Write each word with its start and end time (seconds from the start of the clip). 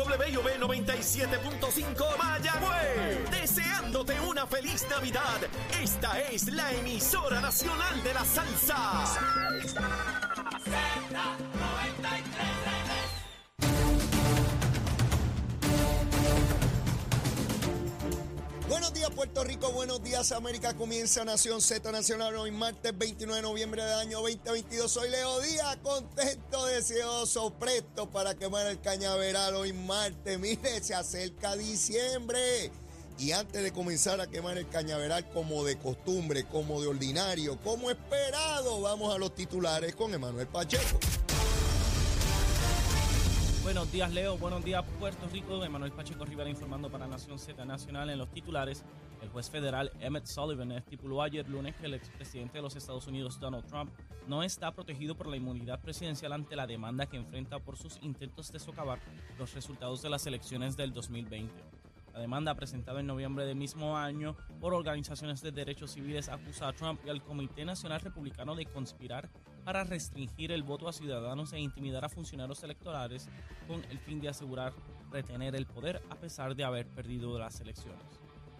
WB 0.00 0.58
97.5 0.58 2.16
Mayagüez. 2.16 3.30
Deseándote 3.30 4.18
una 4.20 4.46
feliz 4.46 4.86
Navidad. 4.88 5.40
Esta 5.82 6.18
es 6.20 6.50
la 6.50 6.72
emisora 6.72 7.40
nacional 7.40 8.02
de 8.02 8.14
la 8.14 8.24
salsa. 8.24 9.04
Buenos 18.80 18.94
días 18.94 19.10
Puerto 19.10 19.44
Rico, 19.44 19.70
buenos 19.72 20.02
días 20.02 20.32
América, 20.32 20.72
comienza 20.72 21.22
Nación 21.22 21.60
Z 21.60 21.92
Nacional 21.92 22.34
hoy 22.36 22.50
martes 22.50 22.96
29 22.96 23.42
de 23.42 23.46
noviembre 23.46 23.84
del 23.84 23.92
año 23.92 24.22
2022. 24.22 24.90
Soy 24.90 25.10
Leo 25.10 25.38
Díaz, 25.40 25.76
contento, 25.82 26.64
deseoso, 26.64 27.52
presto 27.58 28.08
para 28.08 28.34
quemar 28.36 28.66
el 28.68 28.80
cañaveral 28.80 29.54
hoy 29.54 29.74
martes. 29.74 30.38
Mire, 30.38 30.82
se 30.82 30.94
acerca 30.94 31.56
diciembre. 31.56 32.72
Y 33.18 33.32
antes 33.32 33.62
de 33.62 33.70
comenzar 33.70 34.18
a 34.18 34.28
quemar 34.28 34.56
el 34.56 34.66
cañaveral 34.66 35.28
como 35.28 35.62
de 35.62 35.76
costumbre, 35.76 36.46
como 36.46 36.80
de 36.80 36.88
ordinario, 36.88 37.60
como 37.60 37.90
esperado, 37.90 38.80
vamos 38.80 39.14
a 39.14 39.18
los 39.18 39.34
titulares 39.34 39.94
con 39.94 40.14
Emanuel 40.14 40.46
Pacheco. 40.46 40.98
Buenos 43.62 43.92
días, 43.92 44.10
Leo. 44.10 44.38
Buenos 44.38 44.64
días, 44.64 44.82
Puerto 44.98 45.28
Rico. 45.28 45.62
Emanuel 45.62 45.92
Pacheco 45.92 46.24
Rivera 46.24 46.48
informando 46.48 46.90
para 46.90 47.06
Nación 47.06 47.38
Z 47.38 47.62
Nacional 47.66 48.08
en 48.08 48.16
los 48.16 48.30
titulares. 48.30 48.82
El 49.20 49.28
juez 49.28 49.50
federal 49.50 49.92
Emmett 50.00 50.24
Sullivan 50.24 50.72
estipuló 50.72 51.20
ayer 51.20 51.46
lunes 51.46 51.76
que 51.76 51.84
el 51.84 51.92
expresidente 51.92 52.56
de 52.56 52.62
los 52.62 52.74
Estados 52.74 53.06
Unidos, 53.06 53.38
Donald 53.38 53.66
Trump, 53.66 53.92
no 54.26 54.42
está 54.42 54.72
protegido 54.72 55.14
por 55.14 55.26
la 55.26 55.36
inmunidad 55.36 55.78
presidencial 55.78 56.32
ante 56.32 56.56
la 56.56 56.66
demanda 56.66 57.04
que 57.04 57.18
enfrenta 57.18 57.58
por 57.58 57.76
sus 57.76 57.98
intentos 58.02 58.50
de 58.50 58.58
socavar 58.58 58.98
los 59.38 59.52
resultados 59.52 60.00
de 60.00 60.08
las 60.08 60.26
elecciones 60.26 60.74
del 60.78 60.94
2020. 60.94 61.52
La 62.14 62.20
demanda 62.20 62.54
presentada 62.54 63.00
en 63.00 63.06
noviembre 63.06 63.44
del 63.44 63.56
mismo 63.56 63.96
año 63.96 64.36
por 64.58 64.72
organizaciones 64.72 65.42
de 65.42 65.52
derechos 65.52 65.92
civiles 65.92 66.30
acusa 66.30 66.68
a 66.68 66.72
Trump 66.72 67.00
y 67.04 67.10
al 67.10 67.22
Comité 67.22 67.66
Nacional 67.66 68.00
Republicano 68.00 68.56
de 68.56 68.64
conspirar 68.64 69.28
para 69.70 69.84
restringir 69.84 70.50
el 70.50 70.64
voto 70.64 70.88
a 70.88 70.92
ciudadanos 70.92 71.52
e 71.52 71.60
intimidar 71.60 72.04
a 72.04 72.08
funcionarios 72.08 72.60
electorales 72.64 73.28
con 73.68 73.84
el 73.84 74.00
fin 74.00 74.20
de 74.20 74.28
asegurar 74.28 74.72
retener 75.12 75.54
el 75.54 75.64
poder 75.64 76.02
a 76.10 76.16
pesar 76.16 76.56
de 76.56 76.64
haber 76.64 76.88
perdido 76.88 77.38
las 77.38 77.60
elecciones. 77.60 78.02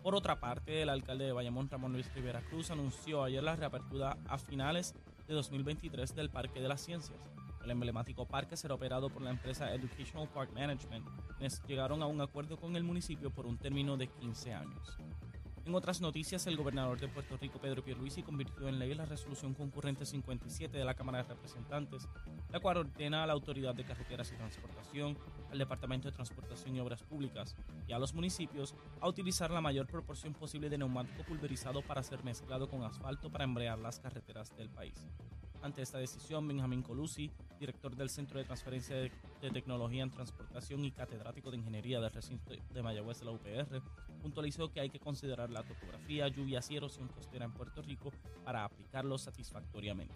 Por 0.05 0.15
otra 0.15 0.39
parte, 0.39 0.83
el 0.83 0.89
alcalde 0.89 1.25
de 1.25 1.33
Bayamón, 1.33 1.69
Ramón 1.69 1.95
Luis 1.95 2.15
Rivera 2.15 2.43
Cruz, 2.43 2.71
anunció 2.71 3.25
ayer 3.25 3.43
la 3.43 3.57
reapertura 3.57 4.19
a 4.29 4.39
finales 4.39 4.95
de 5.27 5.35
2023 5.35 6.15
del 6.15 6.31
Parque 6.31 6.61
de 6.61 6.69
las 6.69 6.81
Ciencias. 6.81 7.19
El 7.65 7.73
emblemático 7.73 8.29
parque 8.29 8.57
será 8.57 8.75
operado 8.75 9.11
por 9.11 9.23
la 9.23 9.31
empresa 9.31 9.75
Educational 9.75 10.29
Park 10.29 10.53
Management, 10.55 11.05
quienes 11.39 11.61
llegaron 11.67 12.05
a 12.05 12.07
un 12.07 12.21
acuerdo 12.21 12.57
con 12.57 12.77
el 12.77 12.85
municipio 12.85 13.33
por 13.33 13.47
un 13.47 13.59
término 13.59 13.97
de 13.97 14.07
15 14.07 14.55
años. 14.55 14.97
En 15.67 15.75
otras 15.75 16.01
noticias, 16.01 16.47
el 16.47 16.57
gobernador 16.57 16.99
de 16.99 17.09
Puerto 17.09 17.37
Rico, 17.37 17.61
Pedro 17.61 17.85
Pierluisi, 17.85 18.23
convirtió 18.23 18.67
en 18.69 18.79
ley 18.79 18.95
la 18.95 19.05
resolución 19.05 19.55
concurrente 19.55 20.07
57 20.07 20.77
de 20.77 20.85
la 20.85 20.95
Cámara 20.95 21.23
de 21.23 21.29
Representantes, 21.29 22.09
la 22.51 22.61
cual 22.61 22.79
ordena 22.79 23.23
a 23.23 23.27
la 23.27 23.35
Autoridad 23.35 23.75
de 23.75 23.85
Carreteras 23.85 24.33
y 24.33 24.37
Transportación, 24.37 25.19
al 25.53 25.59
Departamento 25.59 26.09
de 26.09 26.15
Transportación 26.15 26.75
y 26.75 26.81
Obras 26.81 27.03
Públicas 27.03 27.57
y 27.87 27.93
a 27.93 27.99
los 27.99 28.15
municipios 28.15 28.75
a 29.01 29.09
utilizar 29.09 29.51
la 29.51 29.61
mayor 29.61 29.87
proporción 29.87 30.33
posible 30.33 30.71
de 30.71 30.79
neumático 30.79 31.25
pulverizado 31.25 31.83
para 31.83 32.03
ser 32.03 32.25
mezclado 32.25 32.69
con 32.69 32.83
asfalto 32.83 33.31
para 33.31 33.45
embrear 33.45 33.79
las 33.79 34.01
carreteras 34.01 34.57
del 34.57 34.71
país. 34.71 35.07
Ante 35.63 35.83
esta 35.83 35.99
decisión, 35.99 36.49
Benjamín 36.49 36.83
Colusi, 36.83 37.31
director 37.59 37.95
del 37.95 38.09
Centro 38.09 38.39
de 38.39 38.45
Transferencia 38.45 38.97
de, 38.97 39.11
Tecnología 39.53 40.03
en 40.03 40.11
Transportación 40.11 40.85
y 40.85 40.91
catedrático 40.91 41.51
de 41.51 41.59
Ingeniería 41.59 42.01
del 42.01 42.11
recinto 42.11 42.53
de 42.71 42.83
Mayagüez 42.83 43.19
de 43.21 43.25
la 43.27 43.33
UPR, 43.33 43.83
puntualizó 44.23 44.71
que 44.73 44.81
hay 44.81 44.89
que 44.89 45.01
considerar 45.01 45.51
la 45.51 45.63
topografía, 45.63 46.29
lluvias 46.29 46.71
y 46.71 46.79
costera 47.15 47.45
en 47.45 47.53
Puerto 47.53 47.83
Rico 47.83 48.11
para 48.43 48.65
aplicarlo 48.65 49.19
satisfactoriamente. 49.19 50.15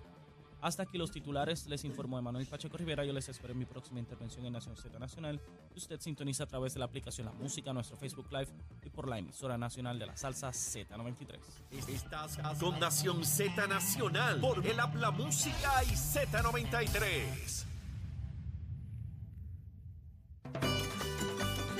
Hasta 0.64 0.84
aquí 0.84 0.96
los 0.96 1.10
titulares, 1.10 1.66
les 1.66 1.84
informó 1.84 2.18
Emanuel 2.18 2.46
Pacheco 2.46 2.78
Rivera. 2.78 3.04
Yo 3.04 3.12
les 3.12 3.28
espero 3.28 3.52
en 3.52 3.58
mi 3.58 3.66
próxima 3.66 4.00
intervención 4.00 4.46
en 4.46 4.54
Nación 4.54 4.74
Z 4.74 4.98
Nacional. 4.98 5.38
Usted 5.76 6.00
sintoniza 6.00 6.44
a 6.44 6.46
través 6.46 6.72
de 6.72 6.78
la 6.78 6.86
aplicación 6.86 7.26
La 7.26 7.34
Música, 7.34 7.74
nuestro 7.74 7.98
Facebook 7.98 8.32
Live 8.32 8.48
y 8.82 8.88
por 8.88 9.06
la 9.06 9.18
emisora 9.18 9.58
nacional 9.58 9.98
de 9.98 10.06
la 10.06 10.16
salsa 10.16 10.48
Z93. 10.48 11.38
Estás 11.86 12.38
con 12.58 12.80
Nación 12.80 13.26
Z 13.26 13.66
Nacional 13.66 14.40
por 14.40 14.66
el 14.66 14.80
Habla 14.80 15.10
Música 15.10 15.84
y 15.84 15.88
Z93. 15.88 17.66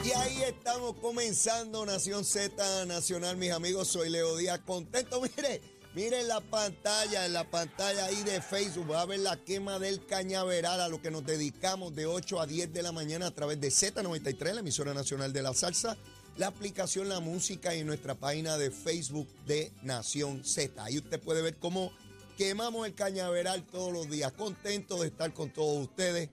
Y 0.05 0.13
ahí 0.13 0.43
estamos 0.43 0.97
comenzando 0.97 1.87
Nación 1.87 2.23
Z 2.27 2.85
Nacional, 2.85 3.39
mis 3.39 3.53
amigos. 3.53 3.89
Soy 3.89 4.11
Leo 4.11 4.37
Díaz, 4.37 4.61
contento. 4.67 5.23
Mire, 5.23 5.63
Miren 5.95 6.27
la 6.27 6.41
pantalla, 6.41 7.25
en 7.25 7.33
la 7.33 7.49
pantalla 7.49 8.07
ahí 8.07 8.21
de 8.25 8.43
Facebook 8.43 8.91
va 8.91 9.03
a 9.03 9.07
ver 9.07 9.21
la 9.21 9.37
quema 9.37 9.79
del 9.79 10.05
cañaveral 10.05 10.81
a 10.81 10.89
lo 10.89 11.01
que 11.01 11.13
nos 11.13 11.25
dedicamos 11.25 11.95
de 11.95 12.05
8 12.05 12.41
a 12.41 12.47
10 12.49 12.73
de 12.73 12.83
la 12.83 12.91
mañana 12.91 13.29
a 13.29 13.31
través 13.31 13.61
de 13.61 13.69
Z93, 13.69 14.55
la 14.55 14.61
emisora 14.61 14.93
nacional 14.93 15.33
de 15.33 15.43
la 15.43 15.55
salsa, 15.55 15.97
la 16.37 16.49
aplicación 16.49 17.09
La 17.09 17.21
Música 17.21 17.77
y 17.77 17.85
nuestra 17.85 18.17
página 18.17 18.59
de 18.59 18.73
Facebook 18.73 19.29
de 19.47 19.71
Nación 19.83 20.45
Z. 20.45 20.83
Ahí 20.83 20.99
usted 20.99 21.21
puede 21.21 21.43
ver 21.43 21.59
cómo 21.59 21.93
quemamos 22.37 22.89
el 22.89 22.97
cañaveral 22.97 23.65
todos 23.65 23.93
los 23.93 24.11
días. 24.11 24.33
Contento 24.33 25.01
de 25.01 25.07
estar 25.07 25.33
con 25.33 25.53
todos 25.53 25.79
ustedes. 25.79 26.29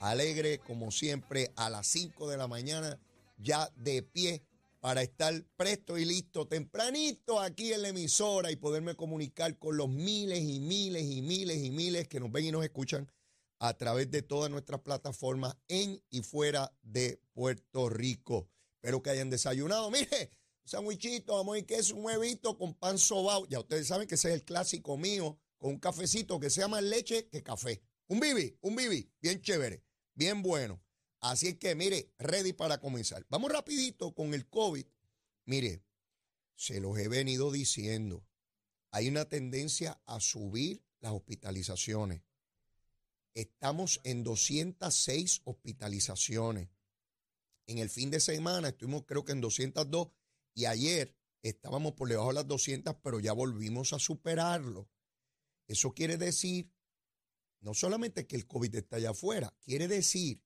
Alegre 0.00 0.58
como 0.58 0.90
siempre 0.90 1.52
a 1.56 1.68
las 1.68 1.86
5 1.86 2.30
de 2.30 2.38
la 2.38 2.48
mañana, 2.48 2.98
ya 3.36 3.68
de 3.76 4.02
pie 4.02 4.42
para 4.82 5.02
estar 5.02 5.44
presto 5.54 5.96
y 5.96 6.04
listo 6.04 6.48
tempranito 6.48 7.38
aquí 7.38 7.72
en 7.72 7.82
la 7.82 7.90
emisora 7.90 8.50
y 8.50 8.56
poderme 8.56 8.96
comunicar 8.96 9.56
con 9.56 9.76
los 9.76 9.88
miles 9.88 10.40
y 10.40 10.58
miles 10.58 11.04
y 11.04 11.22
miles 11.22 11.62
y 11.62 11.70
miles 11.70 12.08
que 12.08 12.18
nos 12.18 12.32
ven 12.32 12.46
y 12.46 12.50
nos 12.50 12.64
escuchan 12.64 13.08
a 13.60 13.74
través 13.74 14.10
de 14.10 14.22
todas 14.22 14.50
nuestras 14.50 14.80
plataformas 14.80 15.56
en 15.68 16.02
y 16.10 16.22
fuera 16.22 16.76
de 16.82 17.22
Puerto 17.32 17.88
Rico. 17.90 18.48
Espero 18.74 19.00
que 19.00 19.10
hayan 19.10 19.30
desayunado. 19.30 19.88
Mire, 19.92 20.30
un 20.64 20.68
sandwichito, 20.68 21.36
vamos 21.36 21.58
y 21.58 21.62
queso, 21.62 21.94
un 21.94 22.04
huevito 22.04 22.58
con 22.58 22.74
pan 22.74 22.98
sobao. 22.98 23.46
Ya 23.46 23.60
ustedes 23.60 23.86
saben 23.86 24.08
que 24.08 24.16
ese 24.16 24.30
es 24.30 24.34
el 24.34 24.42
clásico 24.42 24.98
mío, 24.98 25.38
con 25.58 25.70
un 25.70 25.78
cafecito 25.78 26.40
que 26.40 26.50
sea 26.50 26.66
más 26.66 26.82
leche 26.82 27.28
que 27.28 27.44
café. 27.44 27.80
Un 28.08 28.18
bibi, 28.18 28.58
un 28.62 28.74
bibi, 28.74 29.08
bien 29.20 29.40
chévere, 29.40 29.84
bien 30.12 30.42
bueno. 30.42 30.82
Así 31.22 31.46
es 31.46 31.56
que, 31.56 31.76
mire, 31.76 32.12
ready 32.18 32.52
para 32.52 32.78
comenzar. 32.78 33.24
Vamos 33.28 33.52
rapidito 33.52 34.12
con 34.12 34.34
el 34.34 34.48
COVID. 34.48 34.84
Mire, 35.44 35.84
se 36.56 36.80
los 36.80 36.98
he 36.98 37.06
venido 37.06 37.52
diciendo. 37.52 38.26
Hay 38.90 39.08
una 39.08 39.24
tendencia 39.28 40.00
a 40.04 40.18
subir 40.18 40.82
las 40.98 41.12
hospitalizaciones. 41.12 42.22
Estamos 43.34 44.00
en 44.02 44.24
206 44.24 45.42
hospitalizaciones. 45.44 46.68
En 47.66 47.78
el 47.78 47.88
fin 47.88 48.10
de 48.10 48.18
semana 48.18 48.70
estuvimos 48.70 49.04
creo 49.06 49.24
que 49.24 49.32
en 49.32 49.40
202 49.40 50.08
y 50.54 50.64
ayer 50.64 51.16
estábamos 51.40 51.92
por 51.92 52.08
debajo 52.08 52.28
de 52.28 52.34
las 52.34 52.48
200, 52.48 52.96
pero 53.00 53.20
ya 53.20 53.32
volvimos 53.32 53.92
a 53.92 54.00
superarlo. 54.00 54.88
Eso 55.68 55.92
quiere 55.94 56.16
decir 56.16 56.68
no 57.60 57.74
solamente 57.74 58.26
que 58.26 58.34
el 58.34 58.48
COVID 58.48 58.74
está 58.74 58.96
allá 58.96 59.10
afuera, 59.10 59.54
quiere 59.62 59.86
decir 59.86 60.42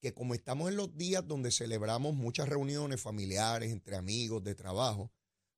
que 0.00 0.14
como 0.14 0.34
estamos 0.34 0.70
en 0.70 0.76
los 0.76 0.96
días 0.96 1.26
donde 1.26 1.50
celebramos 1.50 2.14
muchas 2.14 2.48
reuniones 2.48 3.00
familiares, 3.00 3.70
entre 3.70 3.96
amigos, 3.96 4.42
de 4.42 4.54
trabajo, 4.54 5.12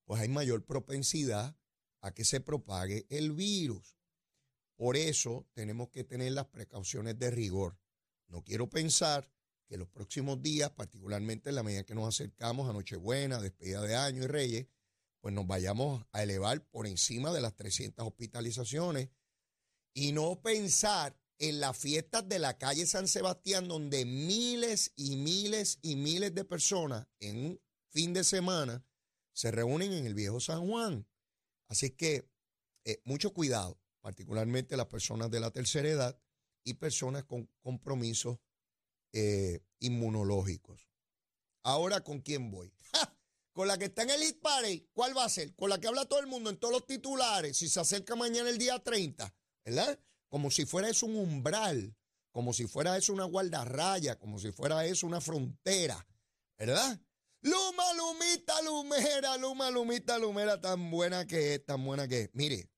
pues 0.05 0.21
hay 0.21 0.29
mayor 0.29 0.65
propensidad 0.65 1.57
a 2.01 2.13
que 2.13 2.25
se 2.25 2.41
propague 2.41 3.07
el 3.09 3.33
virus. 3.33 3.97
Por 4.77 4.97
eso 4.97 5.47
tenemos 5.55 5.91
que 5.91 6.03
tener 6.03 6.33
las 6.33 6.47
precauciones 6.47 7.19
de 7.19 7.31
rigor. 7.31 7.79
No 8.27 8.43
quiero 8.43 8.69
pensar 8.69 9.31
que 9.69 9.77
los 9.77 9.89
próximos 9.89 10.43
días, 10.43 10.71
particularmente 10.71 11.51
en 11.51 11.55
la 11.55 11.63
medida 11.63 11.85
que 11.85 11.95
nos 11.95 12.09
acercamos 12.09 12.69
a 12.69 12.73
Nochebuena, 12.73 13.41
despedida 13.41 13.81
de 13.83 13.95
año 13.95 14.25
y 14.25 14.27
Reyes, 14.27 14.67
pues 15.21 15.33
nos 15.33 15.47
vayamos 15.47 16.05
a 16.11 16.25
elevar 16.25 16.67
por 16.67 16.89
encima 16.89 17.33
de 17.33 17.41
las 17.41 17.55
300 17.55 18.05
hospitalizaciones 18.05 19.09
y 19.95 20.11
no 20.11 20.43
pensar 20.43 21.17
en 21.43 21.59
las 21.59 21.77
fiestas 21.77 22.29
de 22.29 22.39
la 22.39 22.57
calle 22.57 22.87
San 22.87 23.09
Sebastián, 23.09 23.67
donde 23.67 24.05
miles 24.05 24.93
y 24.95 25.17
miles 25.17 25.81
y 25.83 25.97
miles 25.97 26.33
de 26.33 26.45
personas 26.45 27.09
en 27.19 27.37
un 27.37 27.61
fin 27.89 28.13
de 28.15 28.23
semana 28.23 28.87
se 29.33 29.51
reúnen 29.51 29.93
en 29.93 30.07
el 30.07 30.15
viejo 30.15 30.39
San 30.39 30.65
Juan. 30.69 31.05
Así 31.67 31.91
que 31.91 32.31
eh, 32.85 33.03
mucho 33.05 33.35
cuidado, 33.35 33.81
particularmente 34.01 34.77
las 34.77 34.87
personas 34.87 35.33
de 35.33 35.41
la 35.41 35.51
tercera 35.51 35.89
edad 35.89 36.21
y 36.63 36.75
personas 36.75 37.25
con 37.25 37.51
compromisos 37.61 38.39
eh, 39.13 39.65
inmunológicos. 39.81 40.89
Ahora, 41.65 42.05
¿con 42.05 42.21
quién 42.21 42.53
voy? 42.53 42.73
Con 43.53 43.67
la 43.67 43.79
que 43.79 43.87
está 43.87 44.05
en 44.05 44.11
el 44.11 44.23
Hit 44.23 44.41
Party, 44.41 44.91
¿cuál 44.93 45.17
va 45.17 45.25
a 45.25 45.29
ser? 45.29 45.57
Con 45.57 45.71
la 45.71 45.81
que 45.81 45.89
habla 45.89 46.05
todo 46.05 46.21
el 46.21 46.29
mundo 46.29 46.51
en 46.51 46.59
todos 46.59 46.73
los 46.73 46.87
titulares, 46.87 47.57
si 47.57 47.69
se 47.69 47.81
acerca 47.81 48.15
mañana 48.15 48.49
el 48.49 48.59
día 48.59 48.79
30, 48.79 49.35
¿verdad? 49.65 49.99
Como 50.33 50.51
si 50.51 50.65
fuera 50.65 50.89
eso 50.89 51.05
un 51.05 51.17
umbral 51.17 51.95
como 52.31 52.55
si 52.55 52.67
fuera 52.67 52.97
eso 52.97 53.13
una 53.13 53.25
guardarraya, 53.25 54.19
como 54.19 54.39
si 54.39 54.53
fuera 54.53 54.87
eso 54.87 55.07
una 55.07 55.21
frontera, 55.21 56.07
¿verdad? 56.57 56.99
Luma, 57.43 57.93
lumita, 57.93 58.63
lumera, 58.63 59.37
luma, 59.37 59.71
lumita, 59.71 60.19
lumera, 60.19 60.59
tan 60.59 60.91
buena 60.91 61.27
que 61.27 61.55
es, 61.55 61.67
tan 61.67 61.85
buena 61.85 62.09
que 62.09 62.23
es. 62.23 62.31
Mire, 62.33 62.71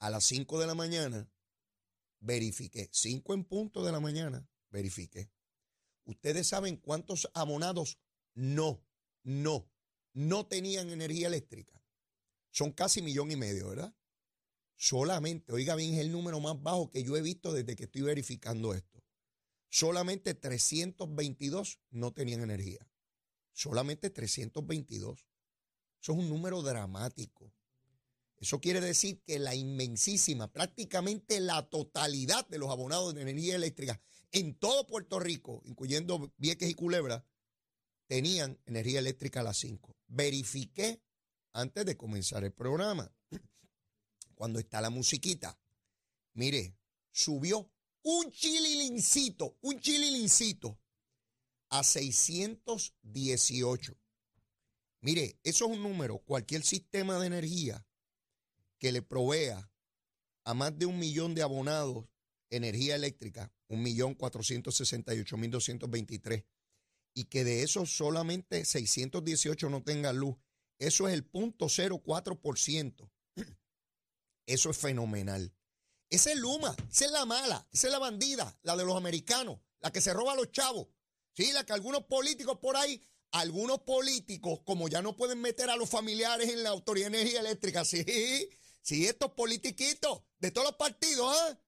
a 0.00 0.10
las 0.10 0.24
5 0.24 0.60
de 0.60 0.66
la 0.66 0.74
mañana 0.74 1.26
verifiqué, 2.20 2.90
5 2.92 3.32
en 3.32 3.44
punto 3.44 3.82
de 3.82 3.92
la 3.92 4.00
mañana, 4.00 4.46
verifiqué. 4.68 5.30
¿Ustedes 6.04 6.48
saben 6.48 6.76
cuántos 6.76 7.30
abonados 7.32 7.98
no, 8.34 8.84
no, 9.22 9.70
no 10.12 10.46
tenían 10.46 10.90
energía 10.90 11.28
eléctrica? 11.28 11.82
Son 12.50 12.72
casi 12.72 13.00
millón 13.00 13.30
y 13.30 13.36
medio, 13.36 13.70
¿verdad? 13.70 13.94
Solamente, 14.80 15.52
oiga 15.52 15.74
bien, 15.74 15.94
es 15.94 16.00
el 16.00 16.12
número 16.12 16.38
más 16.38 16.62
bajo 16.62 16.88
que 16.88 17.02
yo 17.02 17.16
he 17.16 17.20
visto 17.20 17.52
desde 17.52 17.74
que 17.74 17.84
estoy 17.84 18.02
verificando 18.02 18.74
esto. 18.74 19.02
Solamente 19.68 20.34
322 20.34 21.80
no 21.90 22.12
tenían 22.12 22.42
energía. 22.42 22.88
Solamente 23.52 24.08
322. 24.08 25.26
Eso 26.00 26.12
es 26.12 26.18
un 26.18 26.28
número 26.28 26.62
dramático. 26.62 27.52
Eso 28.36 28.60
quiere 28.60 28.80
decir 28.80 29.20
que 29.24 29.40
la 29.40 29.56
inmensísima, 29.56 30.52
prácticamente 30.52 31.40
la 31.40 31.68
totalidad 31.68 32.46
de 32.46 32.58
los 32.58 32.70
abonados 32.70 33.16
de 33.16 33.22
energía 33.22 33.56
eléctrica 33.56 34.00
en 34.30 34.54
todo 34.54 34.86
Puerto 34.86 35.18
Rico, 35.18 35.60
incluyendo 35.64 36.32
Vieques 36.36 36.70
y 36.70 36.74
Culebra, 36.74 37.26
tenían 38.06 38.60
energía 38.64 39.00
eléctrica 39.00 39.40
a 39.40 39.42
las 39.42 39.56
5. 39.58 39.96
Verifiqué 40.06 41.02
antes 41.52 41.84
de 41.84 41.96
comenzar 41.96 42.44
el 42.44 42.52
programa. 42.52 43.12
Cuando 44.38 44.58
está 44.60 44.80
la 44.80 44.88
musiquita, 44.88 45.58
mire, 46.34 46.78
subió 47.10 47.72
un 48.02 48.30
chililincito, 48.30 49.58
un 49.62 49.80
chililincito 49.80 50.78
a 51.70 51.82
618. 51.82 53.98
Mire, 55.00 55.40
eso 55.42 55.64
es 55.64 55.70
un 55.72 55.82
número. 55.82 56.18
Cualquier 56.18 56.62
sistema 56.62 57.18
de 57.18 57.26
energía 57.26 57.84
que 58.78 58.92
le 58.92 59.02
provea 59.02 59.72
a 60.44 60.54
más 60.54 60.78
de 60.78 60.86
un 60.86 61.00
millón 61.00 61.34
de 61.34 61.42
abonados 61.42 62.06
energía 62.48 62.94
eléctrica, 62.94 63.52
un 63.66 63.82
millón 63.82 64.14
cuatrocientos 64.14 64.76
sesenta 64.76 65.16
y 65.16 65.18
ocho 65.18 65.36
mil 65.36 65.50
doscientos 65.50 65.90
veintitrés, 65.90 66.44
y 67.12 67.24
que 67.24 67.42
de 67.42 67.64
esos 67.64 67.90
solamente 67.90 68.64
618 68.64 69.68
no 69.68 69.82
tengan 69.82 70.16
luz, 70.16 70.36
eso 70.78 71.08
es 71.08 71.14
el 71.14 71.24
punto 71.24 71.68
ciento. 71.68 73.10
Eso 74.48 74.70
es 74.70 74.78
fenomenal. 74.78 75.54
Esa 76.08 76.32
es 76.32 76.38
Luma, 76.38 76.74
esa 76.90 77.04
es 77.04 77.10
la 77.10 77.26
mala, 77.26 77.68
esa 77.70 77.88
es 77.88 77.92
la 77.92 77.98
bandida, 77.98 78.58
la 78.62 78.76
de 78.76 78.84
los 78.84 78.96
americanos, 78.96 79.60
la 79.80 79.92
que 79.92 80.00
se 80.00 80.14
roba 80.14 80.32
a 80.32 80.36
los 80.36 80.50
chavos. 80.50 80.88
Sí, 81.34 81.52
la 81.52 81.66
que 81.66 81.74
algunos 81.74 82.04
políticos 82.04 82.58
por 82.58 82.74
ahí, 82.74 83.06
algunos 83.30 83.80
políticos, 83.82 84.60
como 84.64 84.88
ya 84.88 85.02
no 85.02 85.14
pueden 85.16 85.42
meter 85.42 85.68
a 85.68 85.76
los 85.76 85.90
familiares 85.90 86.48
en 86.48 86.62
la 86.62 86.70
Autoridad 86.70 87.10
de 87.10 87.20
Energía 87.20 87.40
Eléctrica, 87.40 87.84
sí, 87.84 88.02
sí, 88.80 89.06
estos 89.06 89.32
politiquitos 89.32 90.22
de 90.38 90.50
todos 90.50 90.68
los 90.68 90.76
partidos, 90.76 91.30
¿ah? 91.30 91.60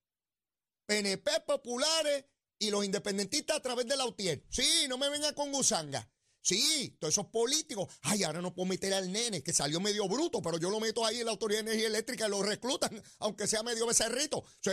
PNP 0.87 1.43
populares 1.47 2.25
y 2.59 2.71
los 2.71 2.83
independentistas 2.83 3.59
a 3.59 3.62
través 3.62 3.87
de 3.87 3.97
la 3.99 4.06
UTIER. 4.06 4.43
Sí, 4.49 4.87
no 4.88 4.97
me 4.97 5.11
vengan 5.11 5.35
con 5.35 5.53
gusanga. 5.53 6.11
Sí, 6.42 6.96
todos 6.98 7.14
esos 7.14 7.26
políticos. 7.26 7.92
Ay, 8.02 8.22
ahora 8.22 8.40
no 8.40 8.54
puedo 8.54 8.66
meter 8.69 8.94
al 8.94 9.12
nene, 9.12 9.42
que 9.42 9.52
salió 9.52 9.81
medio 9.81 10.08
bruto, 10.08 10.40
pero 10.40 10.58
yo 10.58 10.70
lo 10.70 10.81
meto 10.81 11.04
ahí 11.04 11.20
en 11.20 11.26
la 11.26 11.32
Autoridad 11.32 11.64
de 11.64 11.70
Energía 11.70 11.88
Eléctrica 11.88 12.26
y 12.26 12.31
lo 12.31 12.42
reclutan, 12.42 13.02
aunque 13.19 13.46
sea 13.46 13.62
medio 13.62 13.87
becerrito. 13.87 14.44
Sí, 14.60 14.70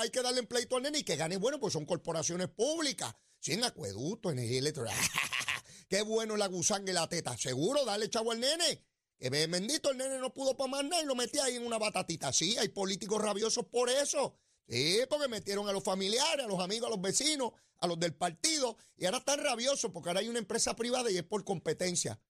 hay 0.00 0.10
que 0.10 0.22
darle 0.22 0.42
pleito 0.42 0.76
al 0.76 0.82
nene 0.82 0.98
y 0.98 1.04
que 1.04 1.16
gane 1.16 1.36
bueno, 1.36 1.60
pues 1.60 1.72
son 1.72 1.86
corporaciones 1.86 2.48
públicas. 2.48 3.14
Sí, 3.40 3.52
en 3.52 3.64
acueducto, 3.64 4.30
energía 4.30 4.58
eléctrica. 4.58 4.90
Qué 5.88 6.02
bueno 6.02 6.36
la 6.36 6.48
gusanga 6.48 6.90
y 6.90 6.94
la 6.94 7.08
teta. 7.08 7.36
Seguro, 7.38 7.84
dale 7.84 8.10
chavo 8.10 8.32
al 8.32 8.40
nene. 8.40 8.84
Que 9.18 9.30
bendito, 9.30 9.90
el 9.90 9.96
nene 9.96 10.18
no 10.18 10.32
pudo 10.32 10.56
para 10.56 10.70
más 10.70 10.84
nada 10.84 11.02
y 11.02 11.06
lo 11.06 11.14
metí 11.14 11.38
ahí 11.38 11.56
en 11.56 11.66
una 11.66 11.78
batatita. 11.78 12.32
Sí, 12.32 12.56
hay 12.58 12.68
políticos 12.68 13.20
rabiosos 13.20 13.66
por 13.66 13.88
eso. 13.90 14.38
Sí, 14.68 15.00
porque 15.08 15.28
metieron 15.28 15.68
a 15.68 15.72
los 15.72 15.82
familiares, 15.82 16.44
a 16.44 16.48
los 16.48 16.60
amigos, 16.60 16.88
a 16.88 16.90
los 16.90 17.00
vecinos, 17.00 17.52
a 17.78 17.86
los 17.86 17.98
del 17.98 18.14
partido. 18.14 18.76
Y 18.96 19.06
ahora 19.06 19.18
están 19.18 19.42
rabiosos 19.42 19.90
porque 19.90 20.10
ahora 20.10 20.20
hay 20.20 20.28
una 20.28 20.38
empresa 20.38 20.76
privada 20.76 21.10
y 21.10 21.16
es 21.16 21.22
por 21.22 21.44
competencia. 21.44 22.20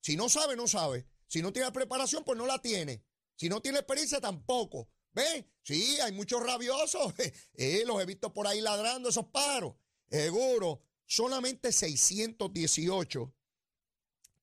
Si 0.00 0.16
no 0.16 0.28
sabe, 0.28 0.56
no 0.56 0.68
sabe. 0.68 1.06
Si 1.26 1.42
no 1.42 1.52
tiene 1.52 1.70
preparación, 1.72 2.24
pues 2.24 2.38
no 2.38 2.46
la 2.46 2.60
tiene. 2.60 3.04
Si 3.34 3.48
no 3.48 3.60
tiene 3.60 3.78
experiencia, 3.78 4.20
tampoco. 4.20 4.88
¿Ven? 5.12 5.50
Sí, 5.62 5.98
hay 6.00 6.12
muchos 6.12 6.44
rabiosos. 6.44 7.12
Los 7.86 8.02
he 8.02 8.06
visto 8.06 8.32
por 8.32 8.46
ahí 8.46 8.60
ladrando 8.60 9.08
esos 9.08 9.26
paros. 9.26 9.74
Seguro, 10.08 10.82
solamente 11.06 11.72
618 11.72 13.34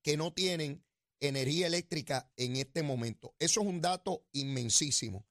que 0.01 0.17
no 0.17 0.33
tienen 0.33 0.85
energía 1.19 1.67
eléctrica 1.67 2.31
en 2.35 2.55
este 2.55 2.83
momento. 2.83 3.35
Eso 3.39 3.61
es 3.61 3.67
un 3.67 3.81
dato 3.81 4.25
inmensísimo. 4.31 5.25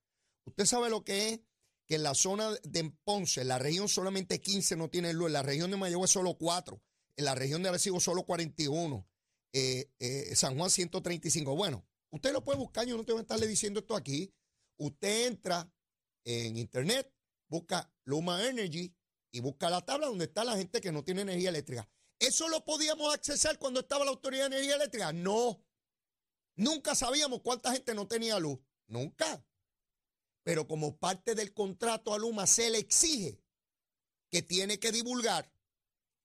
Usted 0.44 0.66
sabe 0.66 0.90
lo 0.90 1.04
que 1.04 1.30
es 1.30 1.40
que 1.86 1.96
en 1.96 2.02
la 2.02 2.14
zona 2.14 2.50
de 2.64 2.92
Ponce, 3.04 3.42
en 3.42 3.48
la 3.48 3.58
región 3.58 3.88
solamente 3.88 4.40
15 4.40 4.76
no 4.76 4.90
tienen 4.90 5.16
luz, 5.16 5.28
en 5.28 5.34
la 5.34 5.42
región 5.42 5.70
de 5.70 5.76
Mayagüez 5.76 6.10
solo 6.10 6.36
4, 6.36 6.82
en 7.16 7.24
la 7.24 7.34
región 7.34 7.62
de 7.62 7.68
Arecibo 7.68 8.00
solo 8.00 8.24
41, 8.24 9.08
eh, 9.52 9.90
eh, 9.98 10.34
San 10.34 10.56
Juan 10.56 10.70
135. 10.70 11.54
Bueno, 11.54 11.86
usted 12.10 12.32
lo 12.32 12.44
puede 12.44 12.58
buscar, 12.58 12.86
yo 12.86 12.96
no 12.96 13.04
tengo 13.04 13.18
que 13.18 13.22
estarle 13.22 13.46
diciendo 13.46 13.80
esto 13.80 13.96
aquí. 13.96 14.34
Usted 14.78 15.28
entra 15.28 15.72
en 16.24 16.56
internet, 16.56 17.10
busca 17.48 17.90
Luma 18.04 18.46
Energy 18.46 18.94
y 19.30 19.40
busca 19.40 19.70
la 19.70 19.84
tabla 19.84 20.08
donde 20.08 20.26
está 20.26 20.44
la 20.44 20.56
gente 20.56 20.80
que 20.80 20.92
no 20.92 21.04
tiene 21.04 21.22
energía 21.22 21.50
eléctrica. 21.50 21.88
¿Eso 22.18 22.48
lo 22.48 22.64
podíamos 22.64 23.14
accesar 23.14 23.58
cuando 23.58 23.80
estaba 23.80 24.04
la 24.04 24.10
Autoridad 24.10 24.48
de 24.48 24.56
Energía 24.56 24.76
Eléctrica? 24.76 25.12
No. 25.12 25.62
Nunca 26.56 26.94
sabíamos 26.94 27.42
cuánta 27.42 27.72
gente 27.72 27.94
no 27.94 28.08
tenía 28.08 28.38
luz. 28.38 28.58
Nunca. 28.86 29.44
Pero 30.46 30.68
como 30.68 30.96
parte 30.96 31.34
del 31.34 31.52
contrato 31.52 32.14
a 32.14 32.18
Luma 32.18 32.46
se 32.46 32.70
le 32.70 32.78
exige 32.78 33.42
que 34.30 34.42
tiene 34.42 34.78
que 34.78 34.92
divulgar 34.92 35.52